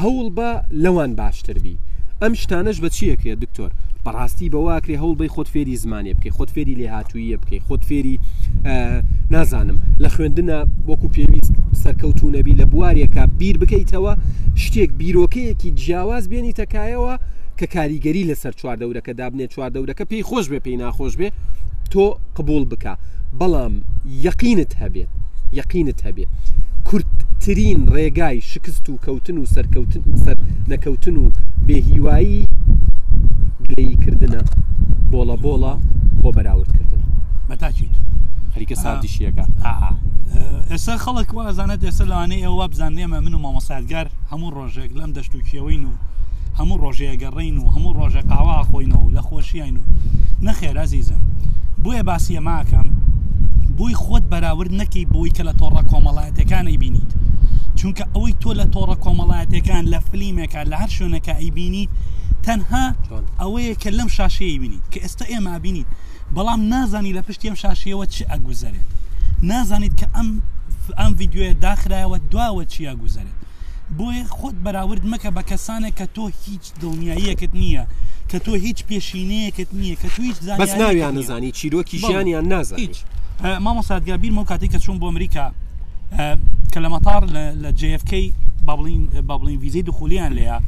هەوڵ 0.00 0.26
بە 0.36 0.48
لەوان 0.84 1.12
باشتربی 1.20 1.76
ئەم 2.22 2.32
شتانەش 2.42 2.76
بە 2.82 2.88
چیەکە 2.96 3.32
دکتۆر 3.42 3.72
بەڕاستی 4.04 4.52
بەواکرێ 4.54 4.96
هەوڵبی 5.02 5.28
خۆت 5.34 5.48
فێری 5.52 5.76
زمانێ 5.82 6.12
بکەی 6.16 6.32
خۆت 6.36 6.50
فێری 6.54 6.74
لێ 6.80 6.88
هاتوویە 6.96 7.36
بکەی 7.42 7.60
خۆت 7.66 7.82
فێری 7.88 8.16
نازانم 9.34 9.78
لە 10.02 10.08
خوێندنە 10.14 10.58
وەکو 10.88 11.08
پێویست 11.14 11.52
سەرکەوتونەبی 11.82 12.54
لە 12.60 12.64
بوارێکە 12.72 13.22
بیر 13.40 13.56
بکەیتەوە 13.62 14.12
شتێک 14.62 14.90
بیرۆکەیەکی 15.00 15.70
جیاواز 15.80 16.24
بێنی 16.30 16.56
تەکایەوە 16.60 17.14
کە 17.58 17.66
کاریگەری 17.74 18.28
لەسەر 18.30 18.52
چواردەورەکە 18.60 19.12
دابنێ 19.20 19.46
چواردەورەکە 19.52 20.04
پێی 20.10 20.22
خۆش 20.28 20.46
بێ 20.50 20.58
پێی 20.64 20.76
ناخۆش 20.82 21.14
بێ 21.20 21.28
تۆ 21.92 22.04
قبول 22.36 22.64
بکە 22.72 22.94
بەڵام 23.40 23.74
یەقینت 24.26 24.72
هەبێت 24.82 25.10
یەقینت 25.58 25.98
هەبێ 26.06 26.26
کورتترین 26.88 27.80
ڕێگای 27.94 28.36
شکست 28.50 28.84
و 28.88 28.98
کەوتن 29.06 29.36
و 29.38 29.44
سەرکەوتن 29.54 30.02
سەر 30.24 30.36
نەکەوتن 30.72 31.16
و 31.20 31.24
بێهیوایی 31.66 32.40
گلەییکردنە 33.68 34.40
بۆڵە 35.12 35.36
بۆڵە 35.44 35.72
بۆ 36.22 36.30
بەراوردکردن 36.36 37.00
بەتاچیت 37.48 37.94
خەریکە 38.52 38.76
سادیشیەکە 38.84 39.44
ئێستا 40.70 40.94
خەڵک 41.04 41.28
وازانێت 41.38 41.82
ئێستا 41.86 42.04
لەوانەیە 42.10 42.46
ئەوە 42.48 42.66
بزانێمە 42.72 43.18
من 43.24 43.34
و 43.34 43.42
مامەسادگار 43.44 44.06
هەموو 44.30 44.54
ڕۆژێک 44.56 44.90
لەم 44.98 45.10
دەشتوکیەوەین 45.16 45.82
و 45.86 45.94
هەموو 46.58 46.78
ڕۆژەیە 46.84 47.14
گەڕین 47.22 47.56
و 47.58 47.70
هەموو 47.74 47.96
ڕۆژە 47.98 48.22
قاوا 48.30 48.58
خۆینەوە 48.70 49.08
لە 49.16 49.22
خۆشیین 49.28 49.76
و 49.80 49.84
نەخێرا 50.46 50.84
زیزم 50.92 51.20
بۆیە 51.82 52.02
باسیە 52.08 52.40
ماکەم 52.48 52.88
بۆی 53.78 53.98
خۆت 54.04 54.24
بەراورد 54.32 54.72
نەکەی 54.80 55.08
بۆی 55.14 55.34
کە 55.36 55.42
لە 55.48 55.52
تۆڕە 55.60 55.82
کۆمەڵایەتەکانی 55.90 56.78
بینیت 56.82 57.10
چونکە 57.78 58.04
ئەوەی 58.14 58.34
تۆ 58.42 58.50
لە 58.60 58.64
تۆڕە 58.74 58.96
کۆمەڵایەتەکان 59.04 59.84
لە 59.92 59.98
فلیمێکە 60.08 60.62
لە 60.70 60.76
هەر 60.82 60.90
شوێنەکە 60.96 61.34
ئەیبینیت 61.40 61.92
تەنها 62.46 62.84
ئەوەیە 63.40 63.74
کە 63.82 63.90
لەم 63.98 64.08
شاشەیە 64.16 64.58
بینیت 64.62 64.84
کە 64.92 64.98
ئێستا 65.04 65.24
ئێمە 65.32 65.54
بینیت 65.64 65.88
بەڵام 66.34 66.60
نازانی 66.72 67.12
لە 67.18 67.22
پشتی 67.28 67.48
ئەم 67.50 67.56
شاشەوە 67.62 68.04
چ 68.14 68.16
ئەگوزارێت 68.30 68.86
نازانیت 69.50 69.94
کە 70.00 70.06
ئەم 70.16 70.28
ئەم 71.00 71.12
یددیوە 71.20 71.48
داخرایەوە 71.66 72.18
دواوە 72.32 72.64
چیا 72.72 72.94
گوزارێت 73.02 73.38
بۆیە 73.96 74.24
خۆت 74.38 74.56
بەراورد 74.64 75.04
مەکە 75.12 75.30
بە 75.36 75.42
کەسانە 75.50 75.90
کە 75.98 76.06
تۆ 76.14 76.22
هیچ 76.44 76.64
دڵنیاییەکت 76.80 77.52
نییە 77.62 77.84
کە 78.30 78.38
تۆ 78.44 78.52
هیچ 78.64 78.78
پێشینەیەکت 78.88 79.70
نییە 79.80 79.94
کە 80.02 80.08
تو 80.16 80.20
هیچ 80.26 80.36
بەس 80.62 80.70
ناویان 80.80 81.14
نزانی 81.18 81.50
چیرۆکی 81.58 81.98
ژیانیان 82.06 82.44
نازان 82.52 82.78
هیچ 82.78 82.96
مامە 83.66 83.82
سادگابیرمە 83.88 84.38
و 84.42 84.48
کاتی 84.50 84.68
کە 84.72 84.78
چوون 84.84 84.98
بۆ 85.00 85.04
ئەمریکا 85.10 85.46
کە 86.72 86.78
لە 86.84 86.88
مەتار 86.94 87.22
لە 87.62 87.70
جFK 87.80 88.12
بابلین 88.68 89.04
بابلین 89.28 89.58
ویزەی 89.62 89.82
دخولیان 89.82 90.32
لەیە 90.38 90.58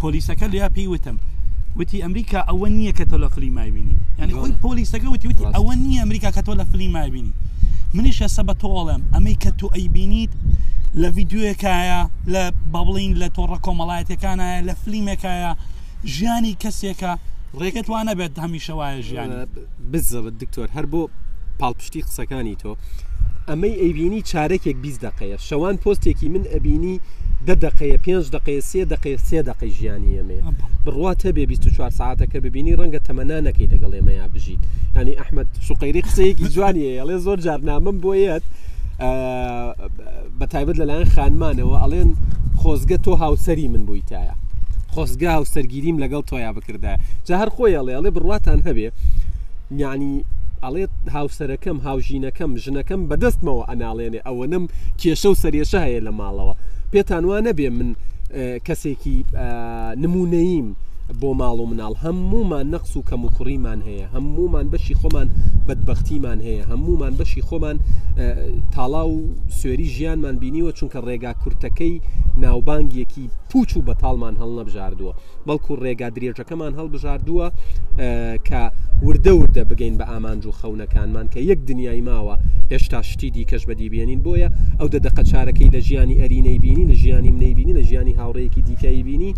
پۆلیسەکە 0.00 0.42
لیا 0.52 0.68
پێی 0.68 0.86
وتم 0.88 1.16
وتی 1.76 1.98
ئەمریکا 2.02 2.40
ئەوە 2.48 2.68
نییە 2.78 2.92
کە 2.98 3.04
تۆ 3.10 3.16
لە 3.24 3.28
فلی 3.34 3.50
مابینی 3.50 3.96
یعنی 4.18 4.32
خۆی 4.32 4.52
پۆلیسەکە 4.64 5.06
وتی 5.14 5.28
وتی 5.28 5.44
ئەوە 5.56 5.74
نییە 5.82 5.98
ئەمریکا 6.02 6.30
کە 6.36 6.42
تۆ 6.46 6.52
لە 6.60 6.64
فلی 6.70 6.88
مابینی 6.88 7.32
منیش 7.94 8.18
ئەسە 8.22 8.42
بە 8.48 8.54
تۆڵم 8.62 9.02
ئەمەی 9.14 9.36
کە 9.42 9.50
تۆ 9.58 9.66
ئەیبینیت 9.76 10.32
لە 11.02 11.08
یددیوەکایە 11.16 12.00
لە 12.34 12.42
بەبڵین 12.72 13.12
لە 13.22 13.28
تۆڕە 13.36 13.58
کۆمەڵایەتەکانایە 13.66 14.58
لە 14.68 14.74
فلیمێکایە 14.82 15.50
ژیانی 16.14 16.52
کەسێکە 16.62 17.12
ڕێکت 17.60 17.86
وانە 17.92 18.14
بێت 18.18 18.34
هەمیشەوایە 18.44 19.00
ژیان 19.08 19.30
بزەوت 19.92 20.34
دکتۆر 20.42 20.68
هەر 20.76 20.86
بۆ 20.92 21.02
پاڵپشتی 21.60 22.00
قسەکانی 22.06 22.56
تۆ 22.62 22.72
ئەمەی 23.48 23.78
ئەیبینی 23.82 24.20
چارێکێک 24.30 24.76
بیست 24.84 25.00
دقەیە 25.06 25.36
شەوان 25.48 25.76
پۆستێکی 25.84 26.28
من 26.34 26.44
ئەبینی 26.52 26.96
دە 27.46 27.54
دقەیە 27.66 27.98
پێنج 28.06 28.24
دقەیە 28.36 28.62
سێ 28.70 28.82
دقەیە 28.92 29.18
سێ 29.28 29.40
دقی 29.48 29.70
ژیانی 29.78 30.18
ئەمێ 30.20 30.38
بڕواتە 30.84 31.30
بێ 31.36 31.44
24 31.46 31.90
ساعتەکە 31.98 32.36
ببینی 32.44 32.76
ڕەنگە 32.80 33.00
تەمەنانەکەی 33.08 33.68
لەگەڵ 33.72 33.92
ئێمەیا 33.96 34.26
بژیت 34.34 34.62
ینی 34.96 35.16
ئەحمد 35.20 35.48
شوقەیری 35.66 36.02
قسەیەکی 36.06 36.48
جوانیە 36.54 36.90
ئەڵێ 37.00 37.16
زۆر 37.26 37.38
جارنامەم 37.46 37.96
بۆیەت 38.04 38.44
بە 40.38 40.46
تایبەت 40.52 40.76
لەلایەن 40.80 41.10
خانمانەوە 41.14 41.76
ئەڵێن 41.82 42.10
خۆزگە 42.60 42.98
تۆ 43.04 43.12
هاوسری 43.22 43.68
من 43.74 43.82
بوویتایە 43.88 44.34
خۆزگا 44.94 45.32
و 45.40 45.44
سەرگیریم 45.54 45.96
لەگەڵ 46.02 46.22
تۆیا 46.30 46.50
بکردای 46.56 46.96
جا 47.26 47.34
هەر 47.40 47.50
خۆی 47.56 47.76
ئەڵێ 47.78 47.92
ئەڵێ 47.96 48.10
بڕاتان 48.16 48.60
هەبێ 48.66 48.88
ینی 49.82 50.14
ئەڵێت 50.64 50.92
هاوسەرەکەم 51.16 51.76
هاوژینەکەم 51.86 52.50
ژنەکەم 52.64 53.00
بەدەستمەوە 53.10 53.62
ئەناڵێنێ 53.70 54.20
ئەوە 54.26 54.46
نم 54.52 54.64
کێشە 55.00 55.28
و 55.32 55.38
سەرێشە 55.42 55.78
هەیە 55.86 56.00
لە 56.08 56.12
ماڵەوە 56.20 56.54
پێتان 56.92 57.24
وا 57.28 57.38
نەبێ 57.48 57.68
من 57.78 57.88
کەسێکی 58.66 59.16
نمونەیم 60.02 60.68
بۆ 61.20 61.30
ماڵ 61.40 61.58
و 61.60 61.66
مناڵ 61.70 61.94
هەمومان 62.04 62.66
نەقص 62.74 62.92
و 62.96 63.02
کەم 63.08 63.20
و 63.24 63.28
کوڕیمان 63.36 63.80
هەیە 63.88 64.06
هەمومان 64.14 64.66
بەشی 64.72 64.94
خۆمان 65.00 65.28
بەدبختیمان 65.66 66.38
هەیە 66.46 66.62
هەمومان 66.70 67.14
بەشی 67.20 67.42
خۆمان 67.48 67.76
تاڵا 68.74 69.02
و 69.14 69.18
سوێری 69.58 69.86
ژیانمان 69.94 70.36
بینیوە 70.42 70.70
چونکە 70.78 70.98
ڕێگا 71.08 71.32
کورتەکەی 71.42 71.94
ناوبانگیەکی 72.44 73.24
پوچ 73.50 73.68
و 73.76 73.82
بەتاڵمان 73.88 74.34
هەڵ 74.40 74.50
نەبژاردووە 74.58 75.12
بەڵکو 75.46 75.72
ڕێگا 75.84 76.08
درێژەکەمان 76.16 76.72
هەڵبژاردووە 76.78 77.46
کە 78.48 78.60
وردە 79.06 79.32
وردە 79.40 79.62
بگەین 79.70 79.94
بە 80.00 80.04
ئامانج 80.10 80.42
و 80.46 80.52
خەونەکانمان 80.60 81.26
کە 81.32 81.38
یەک 81.50 81.60
دنیای 81.68 82.00
ماوە 82.08 82.36
هێشتا 82.70 83.00
شتی 83.08 83.30
دیکەش 83.36 83.62
بەدی 83.68 83.88
بێنین 83.92 84.20
بۆیە 84.24 84.48
ئەو 84.80 84.88
دەدەق 84.94 85.16
چارەکەی 85.30 85.68
لە 85.74 85.80
ژیانی 85.88 86.14
ئەرینەی 86.20 86.58
بینی 86.64 86.84
لە 86.90 86.94
ژیانی 87.02 87.30
منەیبینی 87.36 87.72
لە 87.78 87.82
ژیانی 87.88 88.12
هاوڕەیەکی 88.20 88.60
دیکەی 88.68 89.02
بینی 89.08 89.32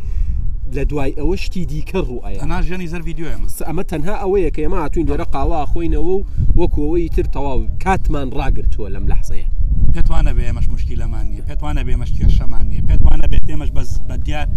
لە 0.76 0.82
دوای 0.90 1.12
ئەوە 1.18 1.36
شتی 1.42 1.64
دیکە 1.70 2.00
ڕوئە 2.08 2.44
ناژیانی 2.44 2.86
زەر 2.92 3.00
یددیوە 3.08 3.30
ئەمە 3.68 3.82
تەنها 3.90 4.14
ئەوەیە 4.22 4.50
کە 4.54 4.60
ئێمە 4.62 4.78
هاتوین 4.84 5.06
لێرە 5.10 5.26
قاوا 5.34 5.66
خۆینەوە 5.72 6.12
و 6.16 6.24
وەکەوەی 6.60 7.08
تر 7.16 7.26
تەواو 7.34 7.66
کاتمان 7.84 8.28
ڕاگرتووە 8.38 8.88
لەم 8.94 9.06
لەحزەیە 9.10 9.46
پێتوانە 9.94 10.32
بێ 10.36 10.44
ئێمەش 10.48 10.66
مشکیلەمانە 10.74 11.40
پێتوانە 11.48 11.82
بێ 11.86 11.94
مەشکی 12.02 12.22
شەمانە 12.36 12.78
پێتوانە 12.88 13.26
بێت 13.32 13.46
ئێمەش 13.52 13.70
بەس 13.76 13.90
بە 14.08 14.16
دیار 14.26 14.48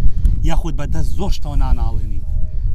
یاخود 0.50 0.74
بەدەست 0.80 1.12
زۆر 1.18 1.32
شتەوە 1.38 1.56
ناناڵێنی 1.63 2.22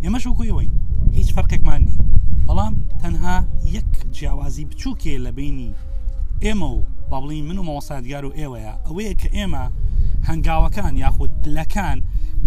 ئێمەش 0.04 0.24
وکویەوەین 0.26 0.70
هیچ 1.16 1.28
فەرقێکمان 1.36 1.80
نییە 1.88 2.04
بەڵام 2.48 2.74
تەنها 3.02 3.36
یەک 3.76 3.90
جیاوازی 4.16 4.68
بچووکێ 4.70 5.14
لە 5.24 5.30
بینی 5.38 5.70
ئێمە 6.44 6.68
و 6.76 6.80
بابڵی 7.10 7.40
من 7.48 7.58
و 7.58 7.66
مەوەسادگار 7.68 8.24
و 8.26 8.34
ئێوەیە 8.38 8.74
ئەوەیە 8.86 9.12
کە 9.20 9.28
ئێمە 9.36 9.64
هەنگاوەکان 10.28 10.94
یاخود 11.04 11.30
پلەکان 11.42 11.98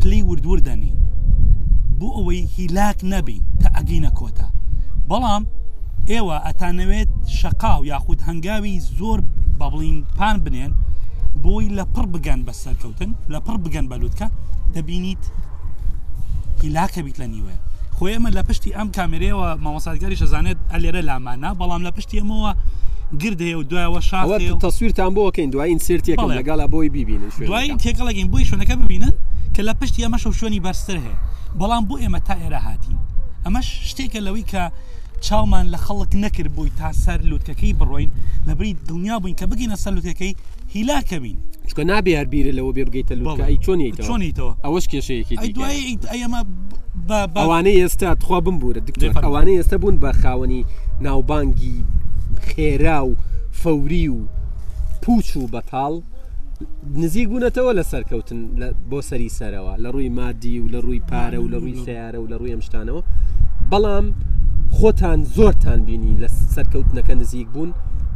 پلی 0.02 0.22
وردوردەنی 0.30 0.94
بۆ 2.00 2.08
ئەوەی 2.16 2.44
هیلاک 2.56 3.00
نەبین 3.14 3.44
کە 3.62 3.70
ئەگینە 3.78 4.12
کۆتا 4.20 4.48
بەڵام 5.10 5.44
ئێوە 6.12 6.38
ئەتانەوێت 6.46 7.12
شقا 7.40 7.74
و 7.78 7.88
یاخود 7.92 8.20
هەنگاوی 8.28 8.84
زۆر 9.00 9.20
بابلین 9.60 9.98
پان 10.18 10.38
بنێن 10.46 10.74
بۆی 11.44 11.68
لە 11.78 11.84
پڕ 11.94 12.06
بگەن 12.14 12.42
بە 12.48 12.54
سەرکەوتن 12.64 13.12
لە 13.34 13.40
پڕ 13.46 13.56
بگەن 13.66 13.86
بەلووتکە 13.92 14.28
دەبینیت 14.76 15.24
هیلاکە 16.62 17.00
بیت 17.06 17.18
لە 17.24 17.28
نیوەیە 17.34 17.60
خۆی 18.02 18.14
ئەمە 18.18 18.32
لە 18.38 18.44
پشتی 18.50 18.72
ئەم 18.78 18.90
کامێرەوە 18.98 19.48
مامەسادگاری 19.66 20.16
شەزانێت 20.22 20.60
ئەلێرە 20.74 21.02
لامانە 21.10 21.50
بەڵام 21.60 21.82
لە 21.88 21.92
پشتی 21.96 22.18
ئەمەوە 22.22 22.52
گردەیە 23.22 23.56
و 23.60 23.64
دوایەوە 23.70 24.02
شاوە 24.10 24.38
تەسویرتان 24.66 25.12
بۆکەین 25.18 25.50
دوایین 25.54 25.80
سرتێکم 25.88 26.32
لەگەڵا 26.40 26.66
بۆی 26.74 26.90
ببینن 26.96 27.30
دوای 27.50 27.70
تێکەڵگەین 27.84 28.28
بۆی 28.32 28.46
شوێنەکە 28.50 28.76
ببینن 28.82 29.14
کە 29.56 29.62
لە 29.68 29.74
پشتی 29.80 30.02
ئەمەش 30.06 30.24
و 30.28 30.32
شوێنی 30.40 30.64
بەرستر 30.66 30.98
هەیە 31.06 31.18
بەڵام 31.60 31.84
بۆ 31.90 31.96
ئێمە 32.04 32.20
تا 32.28 32.34
ئێرە 32.44 32.62
هاتین 32.68 32.96
ئەمەش 33.46 33.68
شتێکە 33.90 34.20
لەوەی 34.26 34.46
کە 34.52 34.64
چاومان 35.26 35.66
لە 35.74 35.80
خەڵک 35.86 36.12
نەکرد 36.24 36.52
بووی 36.56 36.72
تا 36.80 36.88
سەر 37.04 37.20
لوتکەکەی 37.30 37.74
بڕۆین 37.80 38.12
لەبری 38.48 38.74
دڵنیا 38.88 39.16
بووین 39.22 39.36
کە 39.40 39.46
بگینە 39.52 39.76
سەر 39.84 39.94
لوتەکەی 39.98 40.34
هیلاکەبین 40.76 41.38
چکە 41.72 41.84
نابێ 41.92 42.12
هەربیرە 42.20 42.52
لەوە 42.58 42.72
بێ 42.76 42.84
بگەیتە 42.90 43.16
لوکایی 43.20 43.58
چۆنیتەوە 43.66 44.08
چۆنیتەوە 44.12 44.52
ئەوەش 44.66 44.86
کێشەیەکی 44.92 45.36
ئەمە 46.12 46.42
ئەوانەی 47.44 47.78
ئێستا 47.82 48.10
تخوا 48.22 48.40
بمبورە 48.46 48.82
ئەوانەی 49.26 49.58
ئێستا 49.60 49.76
بوون 49.82 49.96
بە 50.04 50.12
خاوەنی 50.22 50.62
ناوبانگی 51.06 51.78
خێرا 52.50 53.00
و 53.08 53.14
فەوری 53.62 54.08
و 54.16 54.20
پوچ 55.04 55.28
و 55.38 55.48
بەتاڵ 55.54 55.94
نزیک 57.04 57.28
بوونەتەوە 57.30 57.72
لە 57.80 57.84
سەرکەوتن 57.92 58.40
بۆ 58.90 58.98
سەری 59.10 59.30
سەرەوە 59.40 59.74
لە 59.84 59.90
ڕووی 59.94 60.10
مادی 60.20 60.60
و 60.60 60.68
لە 60.74 60.80
ڕووی 60.86 61.02
پارە 61.10 61.40
و 61.42 61.48
لە 61.54 61.58
ڕووی 61.62 61.76
سیارە 61.86 62.20
و 62.22 62.28
لە 62.32 62.36
ڕووی 62.40 62.52
ئەمشتانەوە 62.56 63.02
بەڵام 63.72 64.06
خۆتان 64.78 65.20
زۆرتان 65.36 65.80
بینی 65.88 66.20
لە 66.24 66.28
سەرکەوتنەکە 66.56 67.14
نزیک 67.22 67.48
بوون 67.54 67.72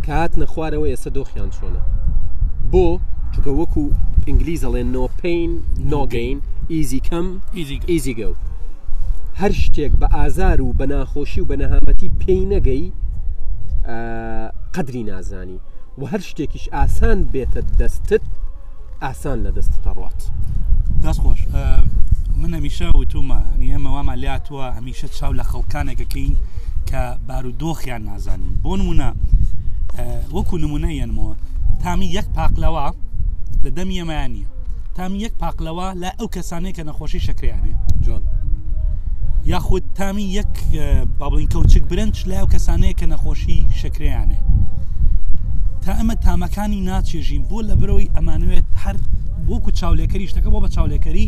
کات 0.08 0.32
نەخوارەوە 0.42 0.88
ئێستا 0.92 1.10
دۆخیان 1.18 1.50
چۆنە 1.56 1.82
بۆ 2.72 2.88
چکە 3.36 3.52
وەکو 3.60 3.84
ئینگلیزەڵێن 4.28 4.88
نۆپین 4.96 5.52
نۆگەین 5.92 6.40
ئیزی 6.74 7.02
کەم 7.08 7.28
ئیزی 7.92 8.14
گە 8.20 8.30
هەر 9.42 9.52
شتێک 9.62 9.92
بە 10.00 10.08
ئازار 10.16 10.60
و 10.62 10.74
بە 10.80 10.86
ناخۆشی 10.94 11.42
و 11.42 11.46
بە 11.50 11.56
نەهامەتی 11.62 12.10
پێی 12.22 12.44
نەگەی 12.54 12.88
قدری 14.76 15.04
نازانی 15.12 15.60
و 16.00 16.04
هەر 16.12 16.22
شتێکیش 16.30 16.66
ئاسان 16.76 17.20
بێتە 17.34 17.62
دەستت 17.80 18.24
ئاسان 19.04 19.38
لە 19.48 19.52
دەستتە 19.58 19.90
ڕات 19.98 20.20
دەست 21.04 21.20
خۆش 21.24 21.42
من 22.42 22.52
هەمیشە 22.58 22.88
وتومە 23.00 23.42
ئەمە 23.62 23.90
وامان 23.96 24.18
لاتوە 24.24 24.66
هەمیشە 24.78 25.08
چاو 25.20 25.34
لە 25.40 25.44
خەڵکانێکەکەین 25.52 26.34
کە 26.90 27.02
بارودۆخیان 27.28 28.02
نازانین 28.10 28.54
بۆ 28.64 28.74
نمونە 28.80 29.10
وەکو 30.36 30.56
نمونە 30.64 30.90
یەنمەوە 31.00 31.34
تامی 31.84 32.08
یەک 32.20 32.26
پاقلەوە 32.38 32.86
لە 33.66 33.70
دەمی 33.72 33.98
ئەمایانە 34.02 34.46
تامی 34.96 35.18
یەک 35.26 35.34
پاقلەوە 35.42 35.88
لە 36.04 36.10
ئەو 36.20 36.28
کەسانەیە 36.36 36.74
کە 36.78 36.84
نەخۆشی 36.90 37.20
شکریانێ 37.28 37.74
جۆن 38.06 38.24
یاخود 39.52 39.84
تامی 39.98 40.26
یەک 40.40 40.54
بابڵین 41.20 41.48
کەوتچک 41.54 41.84
برنج 41.92 42.16
لای 42.30 42.40
ئەو 42.42 42.50
کەسانەیە 42.54 42.94
کە 43.00 43.06
نەخۆشی 43.14 43.60
شکریانێ 43.82 44.40
تا 45.84 45.92
ئەمە 46.00 46.16
تامەکانی 46.26 46.82
ناچێژین 46.90 47.44
بۆ 47.50 47.60
لە 47.70 47.76
برەوەی 47.80 48.12
ئەمانوێت 48.16 48.70
هەر 48.84 48.96
بۆکو 49.48 49.72
چاولێکەری 49.80 50.30
شتەکە 50.32 50.50
بۆ 50.54 50.60
بە 50.64 50.68
چاولێکەری 50.76 51.28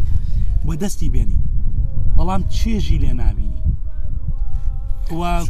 بە 0.65 0.73
دەستی 0.81 1.09
بێنی 1.13 1.39
بەڵام 2.17 2.41
چێژی 2.57 2.99
لێ 3.03 3.13
نبینی 3.21 3.57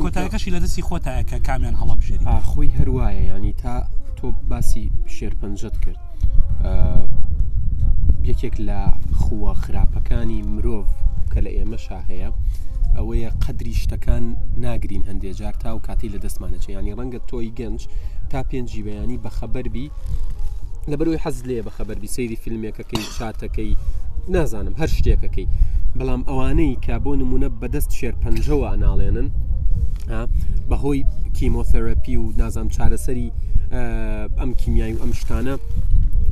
کۆتایەکەشی 0.04 0.54
لە 0.56 0.60
دەستی 0.64 0.84
خۆتایە 0.88 1.24
کە 1.30 1.38
کامیان 1.48 1.76
هەڵبژێری 1.82 2.26
خۆی 2.52 2.76
هەروایە 2.78 3.22
ینی 3.36 3.54
تا 3.62 3.74
تۆ 4.20 4.28
باسی 4.50 4.84
شێرپەنجەت 5.16 5.76
کرد 5.84 6.02
یەکێک 8.30 8.56
لە 8.68 8.82
خووە 9.22 9.52
خراپەکانی 9.64 10.40
مرۆڤ 10.54 10.86
کە 11.32 11.40
لە 11.46 11.52
ئێمە 11.58 11.78
شاهەیە 11.86 12.30
ئەوەیە 12.98 13.30
قەدری 13.44 13.74
شتەکان 13.82 14.24
ناگرین 14.66 15.04
هەندێک 15.10 15.34
جار 15.40 15.56
تا 15.64 15.70
و 15.76 15.84
کاتی 15.88 16.10
لە 16.16 16.20
دەستمانەچە 16.26 16.70
ینی 16.78 16.96
ڕەنگە 17.00 17.20
تۆی 17.30 17.54
گەنج 17.60 17.80
تا 18.32 18.40
پێنجی 18.50 18.84
بەیانی 18.88 19.22
بە 19.24 19.30
خەبەربی 19.38 19.88
لەبەروی 20.92 21.22
حەز 21.24 21.38
لێ 21.50 21.60
بە 21.68 21.72
خەبەربی 21.78 22.14
سەیری 22.16 22.42
فیلمێکەکەی 22.44 23.10
چاتەکەی 23.18 23.74
نازانم 24.34 24.76
هەر 24.82 24.90
شتێکەکەی 24.98 25.48
بەڵام 25.98 26.22
ئەوانەی 26.30 26.80
کە 26.86 26.96
بۆ 27.04 27.12
نمونە 27.22 27.50
بەدەست 27.62 27.92
شێرپەنجەوە 28.00 28.68
ئەناڵێنن 28.72 29.28
بەهۆی 30.70 31.06
کیمۆتەرەپی 31.38 32.16
و 32.18 32.32
نازام 32.42 32.68
چارەسەری 32.76 33.30
ئەم 34.40 34.52
کیمیایی 34.62 34.94
و 34.94 35.00
ئەم 35.04 35.12
شتانە 35.22 35.54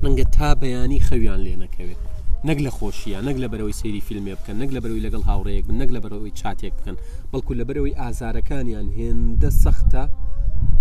ڕەنگە 0.03 0.25
تا 0.35 0.49
بەیانی 0.61 1.03
خەویان 1.07 1.39
لێ 1.45 1.55
نەکەوێت 1.63 2.01
نەک 2.47 2.57
لە 2.65 2.71
خۆشیە 2.77 3.19
نەک 3.27 3.37
لە 3.43 3.47
بەرەوەی 3.51 3.77
سری 3.79 4.05
فیلمێ 4.07 4.33
بکەن 4.39 4.55
نەک 4.61 4.69
لە 4.75 4.79
بەرەوەی 4.83 5.03
لەگەڵ 5.05 5.23
هاوڕەیەک 5.29 5.65
بن 5.67 5.77
نەک 5.81 5.89
لە 5.95 5.99
بەرەوەی 6.03 6.37
چاتێک 6.39 6.73
بکەن 6.77 6.95
بەڵکو 7.31 7.53
لە 7.59 7.63
بەرەوەی 7.67 7.97
ئازارەکانیان 8.01 8.87
هێندە 8.99 9.49
سەختە 9.63 10.03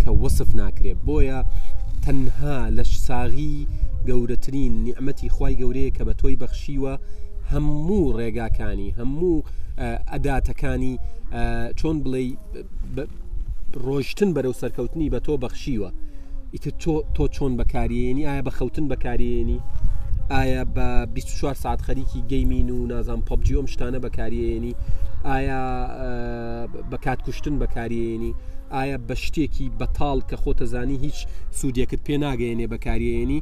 کە 0.02 0.10
وەصف 0.22 0.50
ناکرێت 0.60 0.98
بۆیە 1.06 1.38
تەنها 2.04 2.56
لە 2.76 2.84
ساغی 3.06 3.54
گەورەترین 4.08 4.72
نیعممەتی 4.86 5.30
خی 5.36 5.54
گەورەیە 5.60 5.90
کە 5.96 6.02
بە 6.08 6.14
تۆی 6.20 6.36
بەخشیوە 6.42 6.94
هەموو 7.52 8.12
ڕێگاکانی 8.18 8.88
هەموو 9.00 9.44
ئەداتەکانی 10.12 10.94
چۆن 11.78 11.96
بڵێ 12.04 12.22
ڕۆشتن 13.86 14.30
بەرەو 14.36 14.54
سەرکەوتنی 14.60 15.10
بە 15.14 15.18
تۆ 15.26 15.32
بەخشیوە 15.42 15.90
ئیتر 16.54 16.72
تۆ 17.16 17.24
چۆن 17.36 17.52
بەکارێنی 17.60 18.24
ئایا 18.28 18.42
بەخەوتن 18.48 18.86
بەکارێنی 18.92 19.58
ئایا 20.34 20.62
بە 20.76 20.88
24 21.06 21.54
ساعت 21.54 21.80
خەریکی 21.86 22.20
گەیمین 22.30 22.68
و 22.70 22.86
نازان 22.92 23.20
پەبجیۆم 23.28 23.66
شتانە 23.72 23.98
بەکارێنی 24.04 24.74
ئایا 25.24 25.62
بەکات 26.92 27.18
کوشتن 27.26 27.54
بەکارێنی 27.62 28.32
ئایا 28.72 28.98
بە 29.08 29.14
شتێکی 29.24 29.66
بەتاڵ 29.80 30.18
کە 30.30 30.36
خۆتەزانی 30.42 30.98
هیچ 31.04 31.18
سوودیەکت 31.58 32.00
پێ 32.06 32.14
ناگەێنێ 32.24 32.66
بەکارێنی 32.74 33.40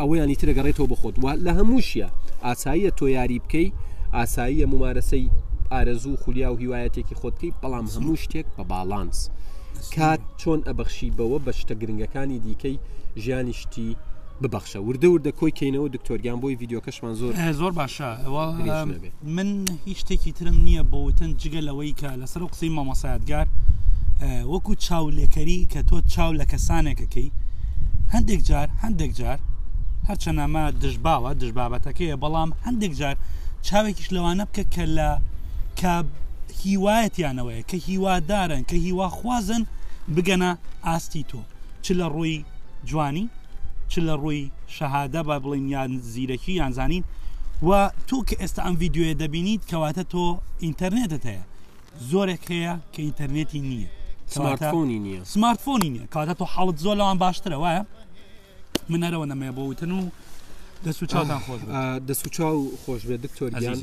ئەوەیانی 0.00 0.36
ترەگەڕێتەوە 0.40 0.88
بخۆت 0.92 1.14
لە 1.46 1.52
هەمووشە 1.58 2.08
ئاساییە 2.44 2.90
تۆ 2.98 3.02
یاری 3.16 3.38
بکەی 3.44 3.68
ئاساییە 4.16 4.66
ممارەسەی 4.72 5.26
ئارەزوو 5.72 6.16
خولیا 6.22 6.48
و 6.54 6.60
هیوایەتێکی 6.64 7.16
خۆتکەی 7.20 7.52
بەڵام 7.62 7.86
هەموو 7.94 8.20
شتێک 8.24 8.46
بە 8.56 8.64
باڵانس 8.70 9.18
کات 9.96 10.20
چۆن 10.40 10.60
ئەبەخشی 10.68 11.10
بەوە 11.18 11.38
بە 11.46 11.52
شتە 11.60 11.74
گرنگەکانی 11.80 12.38
دیکەی 12.44 12.76
ژیانی 13.22 13.54
شتی 13.60 13.96
ببەخشە 14.42 14.80
وردە 14.88 15.08
وردە 15.14 15.32
کۆی 15.40 15.52
کەینەوە 15.58 15.88
دکتۆرگیان 15.94 16.38
بۆی 16.42 16.52
یددیوکەشمان 16.54 17.14
زۆر 17.20 17.34
زۆر 17.60 17.72
باشە 17.80 18.06
من 19.36 19.48
هیچ 19.88 19.98
شتێکی 20.00 20.32
ترم 20.36 20.56
نییە 20.66 20.82
بۆتن 20.92 21.30
جگەلەوەی 21.42 21.94
کە 22.00 22.08
لەسەر 22.22 22.42
قسەی 22.52 22.70
مامەسایەتگار 22.78 23.46
وەکو 24.52 24.74
چاولێکەری 24.86 25.58
کە 25.72 25.78
تۆ 25.88 25.96
چاو 26.12 26.32
لە 26.40 26.44
کەسانێکەکەی 26.52 27.30
هەندێک 28.14 28.40
جار 28.48 28.68
هەندێک 28.84 29.12
جار 29.18 29.38
هەرچەند 30.08 30.38
ئەمە 30.44 30.64
دژباوە 30.82 31.30
دژبابەتەکەیە 31.40 32.16
بەڵام 32.22 32.50
هەندێک 32.66 32.92
جار 33.00 33.16
چاوێکیش 33.66 34.08
لەوانە 34.14 34.44
بکە 34.50 34.64
کە 34.74 34.84
لە 34.98 35.10
کا 35.80 35.94
هیوایەتیانەوەیە 36.64 37.62
کە 37.70 37.76
هیوادارن 37.86 38.62
کە 38.70 38.76
هیواخوازن 38.86 39.62
بگەنە 40.14 40.50
ئاستی 40.86 41.24
تۆ 41.30 41.40
چ 41.84 41.86
لە 42.00 42.06
ڕووی 42.14 42.36
جوانی 42.90 43.26
چ 43.92 43.94
لە 44.08 44.14
ڕووی 44.22 44.42
شەهادە 44.76 45.20
بە 45.28 45.36
بڵین 45.42 45.66
یان 45.74 45.90
زیرەکی 46.12 46.52
یانزانین 46.60 47.04
و 47.68 47.90
تو 48.08 48.16
کە 48.28 48.34
ئێستا 48.42 48.60
ئەم 48.66 48.74
یددیوێ 48.82 49.12
دەبینیت 49.22 49.62
کەواتە 49.70 50.04
تۆ 50.12 50.24
ئینتەرنێتت 50.64 51.24
هەیە 51.30 51.44
زۆرێک 52.10 52.42
هەیە 52.52 52.74
کە 52.92 53.00
ئینتەرنێتی 53.06 53.60
نییە 53.70 53.88
سمارتفۆنی 54.36 54.98
نییە 55.06 55.20
سمارتفۆنی 55.34 55.90
نییە 55.94 56.06
کاتە 56.14 56.34
تۆ 56.38 56.44
حڵت 56.54 56.76
زۆر 56.84 56.96
لەوان 57.00 57.18
باشترە 57.24 57.56
وایە 57.64 57.82
منەرەوە 58.94 59.26
نەمەیە 59.32 59.52
بۆوتن 59.58 59.90
و 59.98 60.00
دەسوچاوتان 60.86 61.40
خۆش 61.46 61.60
دەسوچاو 62.08 62.56
خۆش 62.82 63.00
بێت 63.08 63.20
دکتۆریان 63.26 63.78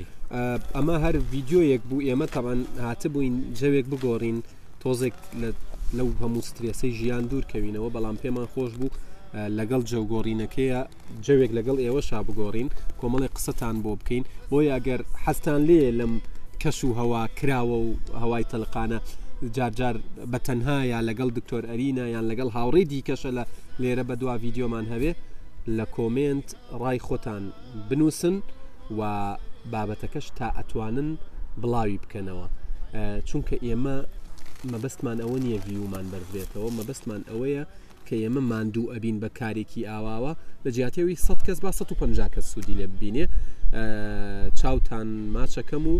ئەمە 0.75 0.95
هەر 1.03 1.15
ڤیددیۆیەک 1.31 1.81
بوو 1.89 2.05
ئێمە 2.09 2.27
تاوان 2.35 2.59
هاتە 2.87 3.07
بووین 3.13 3.35
جەوێک 3.59 3.85
بگۆڕین 3.91 4.37
تۆزێک 4.81 5.15
لەو 5.97 6.07
هەموو 6.21 6.45
سترێسەی 6.49 6.91
ژیان 6.99 7.23
دوور 7.29 7.45
کەوینەوە 7.51 7.89
بەڵام 7.95 8.15
پێمان 8.21 8.47
خۆش 8.53 8.71
بوو 8.79 8.95
لەگەڵ 9.57 9.81
جەوگۆڕینەکەیە 9.91 10.81
جەوێک 11.25 11.51
لەگەڵ 11.57 11.77
ئێوە 11.83 12.01
شابگۆڕین 12.09 12.69
کۆمەڵی 12.99 13.29
قسەتان 13.35 13.75
بۆ 13.83 13.91
بکەین 13.99 14.23
بۆ 14.51 14.57
یاگەر 14.71 15.01
حەستان 15.25 15.61
لێ 15.69 15.83
لەم 15.99 16.13
کەش 16.61 16.77
و 16.85 16.95
هەوا 16.99 17.21
کراوە 17.37 17.77
و 17.85 17.89
هەوای 18.21 18.45
تەلقانە 18.51 18.99
جارجار 19.55 19.95
بەتەنها 20.31 20.77
یا 20.93 20.99
لەگەڵ 21.09 21.29
دکتۆر 21.37 21.63
ئەرینە 21.69 22.05
یان 22.15 22.25
لەگەڵ 22.31 22.49
هاوڕێ 22.57 22.83
دیکەشە 22.91 23.31
لە 23.37 23.43
لێرە 23.81 24.03
بە 24.09 24.15
دوا 24.21 24.33
ڤیددیۆمان 24.41 24.85
هەوێ 24.93 25.11
لە 25.77 25.85
کۆمنت 25.95 26.47
ڕای 26.81 26.99
خۆتان 27.07 27.43
بنووسن 27.89 28.35
و 28.97 29.01
بابەتەکەش 29.71 30.25
تا 30.37 30.47
ئەتوانن 30.57 31.09
بڵاوی 31.61 31.99
بکەنەوە 32.03 32.47
چونکە 33.29 33.55
ئێمە 33.65 33.97
مەبەستمان 34.71 35.17
ئەوە 35.23 35.37
نییە 35.45 35.59
ڤیومان 35.67 36.05
بەربێتەوە 36.11 36.69
مەبەستمان 36.77 37.21
ئەوەیە 37.29 37.63
کە 38.07 38.15
ئێمە 38.23 38.41
ماندوو 38.51 38.91
ئەبین 38.93 39.17
بە 39.23 39.29
کارێکی 39.39 39.87
ئاواوە 39.89 40.33
لە 40.63 40.69
جیاتەوەی 40.75 41.17
100 41.25 41.45
کەس 41.47 41.57
با 41.63 41.71
150 41.71 42.33
کەس 42.33 42.45
سوودی 42.51 42.75
لێ 42.79 42.87
ببینێ 42.93 43.25
چاوتان 44.59 45.07
ماچەکەم 45.35 45.85
و 45.87 45.95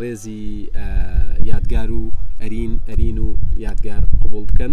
ڕێزی 0.00 0.42
یادگار 1.50 1.90
و 1.92 2.12
ئەرین 2.42 2.72
ئەرین 2.88 3.18
و 3.18 3.28
یادگار 3.64 4.02
قوبڵ 4.22 4.44
بکەن 4.50 4.72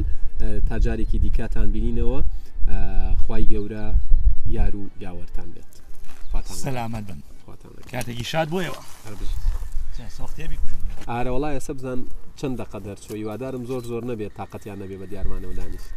تا 0.70 0.80
جارێکی 0.84 1.18
دیکاتان 1.24 1.68
بینینەوە 1.74 2.20
خی 3.26 3.44
گەورە 3.52 3.86
یار 4.58 4.74
و 4.82 4.84
یاوەرتان 5.04 5.50
بێت 5.56 5.68
سەلامەت 6.66 7.04
بن 7.10 7.20
کاتێکی 7.94 8.24
شاد 8.32 8.48
بۆیەوە 8.54 8.82
ئارەوەڵایە 11.12 11.60
سەبزان 11.68 12.00
چنددە 12.40 12.66
قەدەر 12.74 12.98
چۆ 13.04 13.14
هیوادارم 13.22 13.64
زۆر 13.70 13.84
زۆر 13.92 14.04
نەبێت 14.12 14.34
تااقەتیان 14.38 14.78
نەبێ 14.82 14.98
بە 15.02 15.06
دیارمانەوە 15.12 15.56
دانیست 15.60 15.90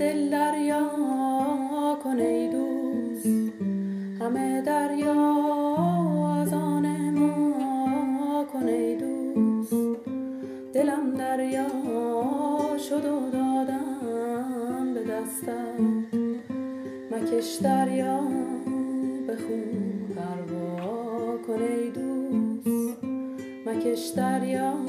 دل 0.00 0.30
دریا 0.30 0.84
کن 2.04 2.18
ای 2.18 2.48
دوست 2.48 3.26
همه 4.20 4.62
دریا 4.62 5.34
از 6.42 6.52
آن 6.52 6.86
ما 7.14 8.44
کن 8.52 8.68
ای 8.68 8.96
دوست 8.96 9.72
دلم 10.74 11.14
دریا 11.18 11.66
شد 12.88 13.04
و 13.06 13.30
دادم 13.32 14.94
به 14.94 15.00
دستم 15.04 16.02
مکش 17.10 17.46
دریا 17.62 18.20
به 19.26 19.36
خون 19.36 20.08
پروا 20.16 21.38
کن 21.46 21.62
ای 21.62 21.90
دوست 21.90 22.98
مکش 23.66 24.00
دریا 24.16 24.83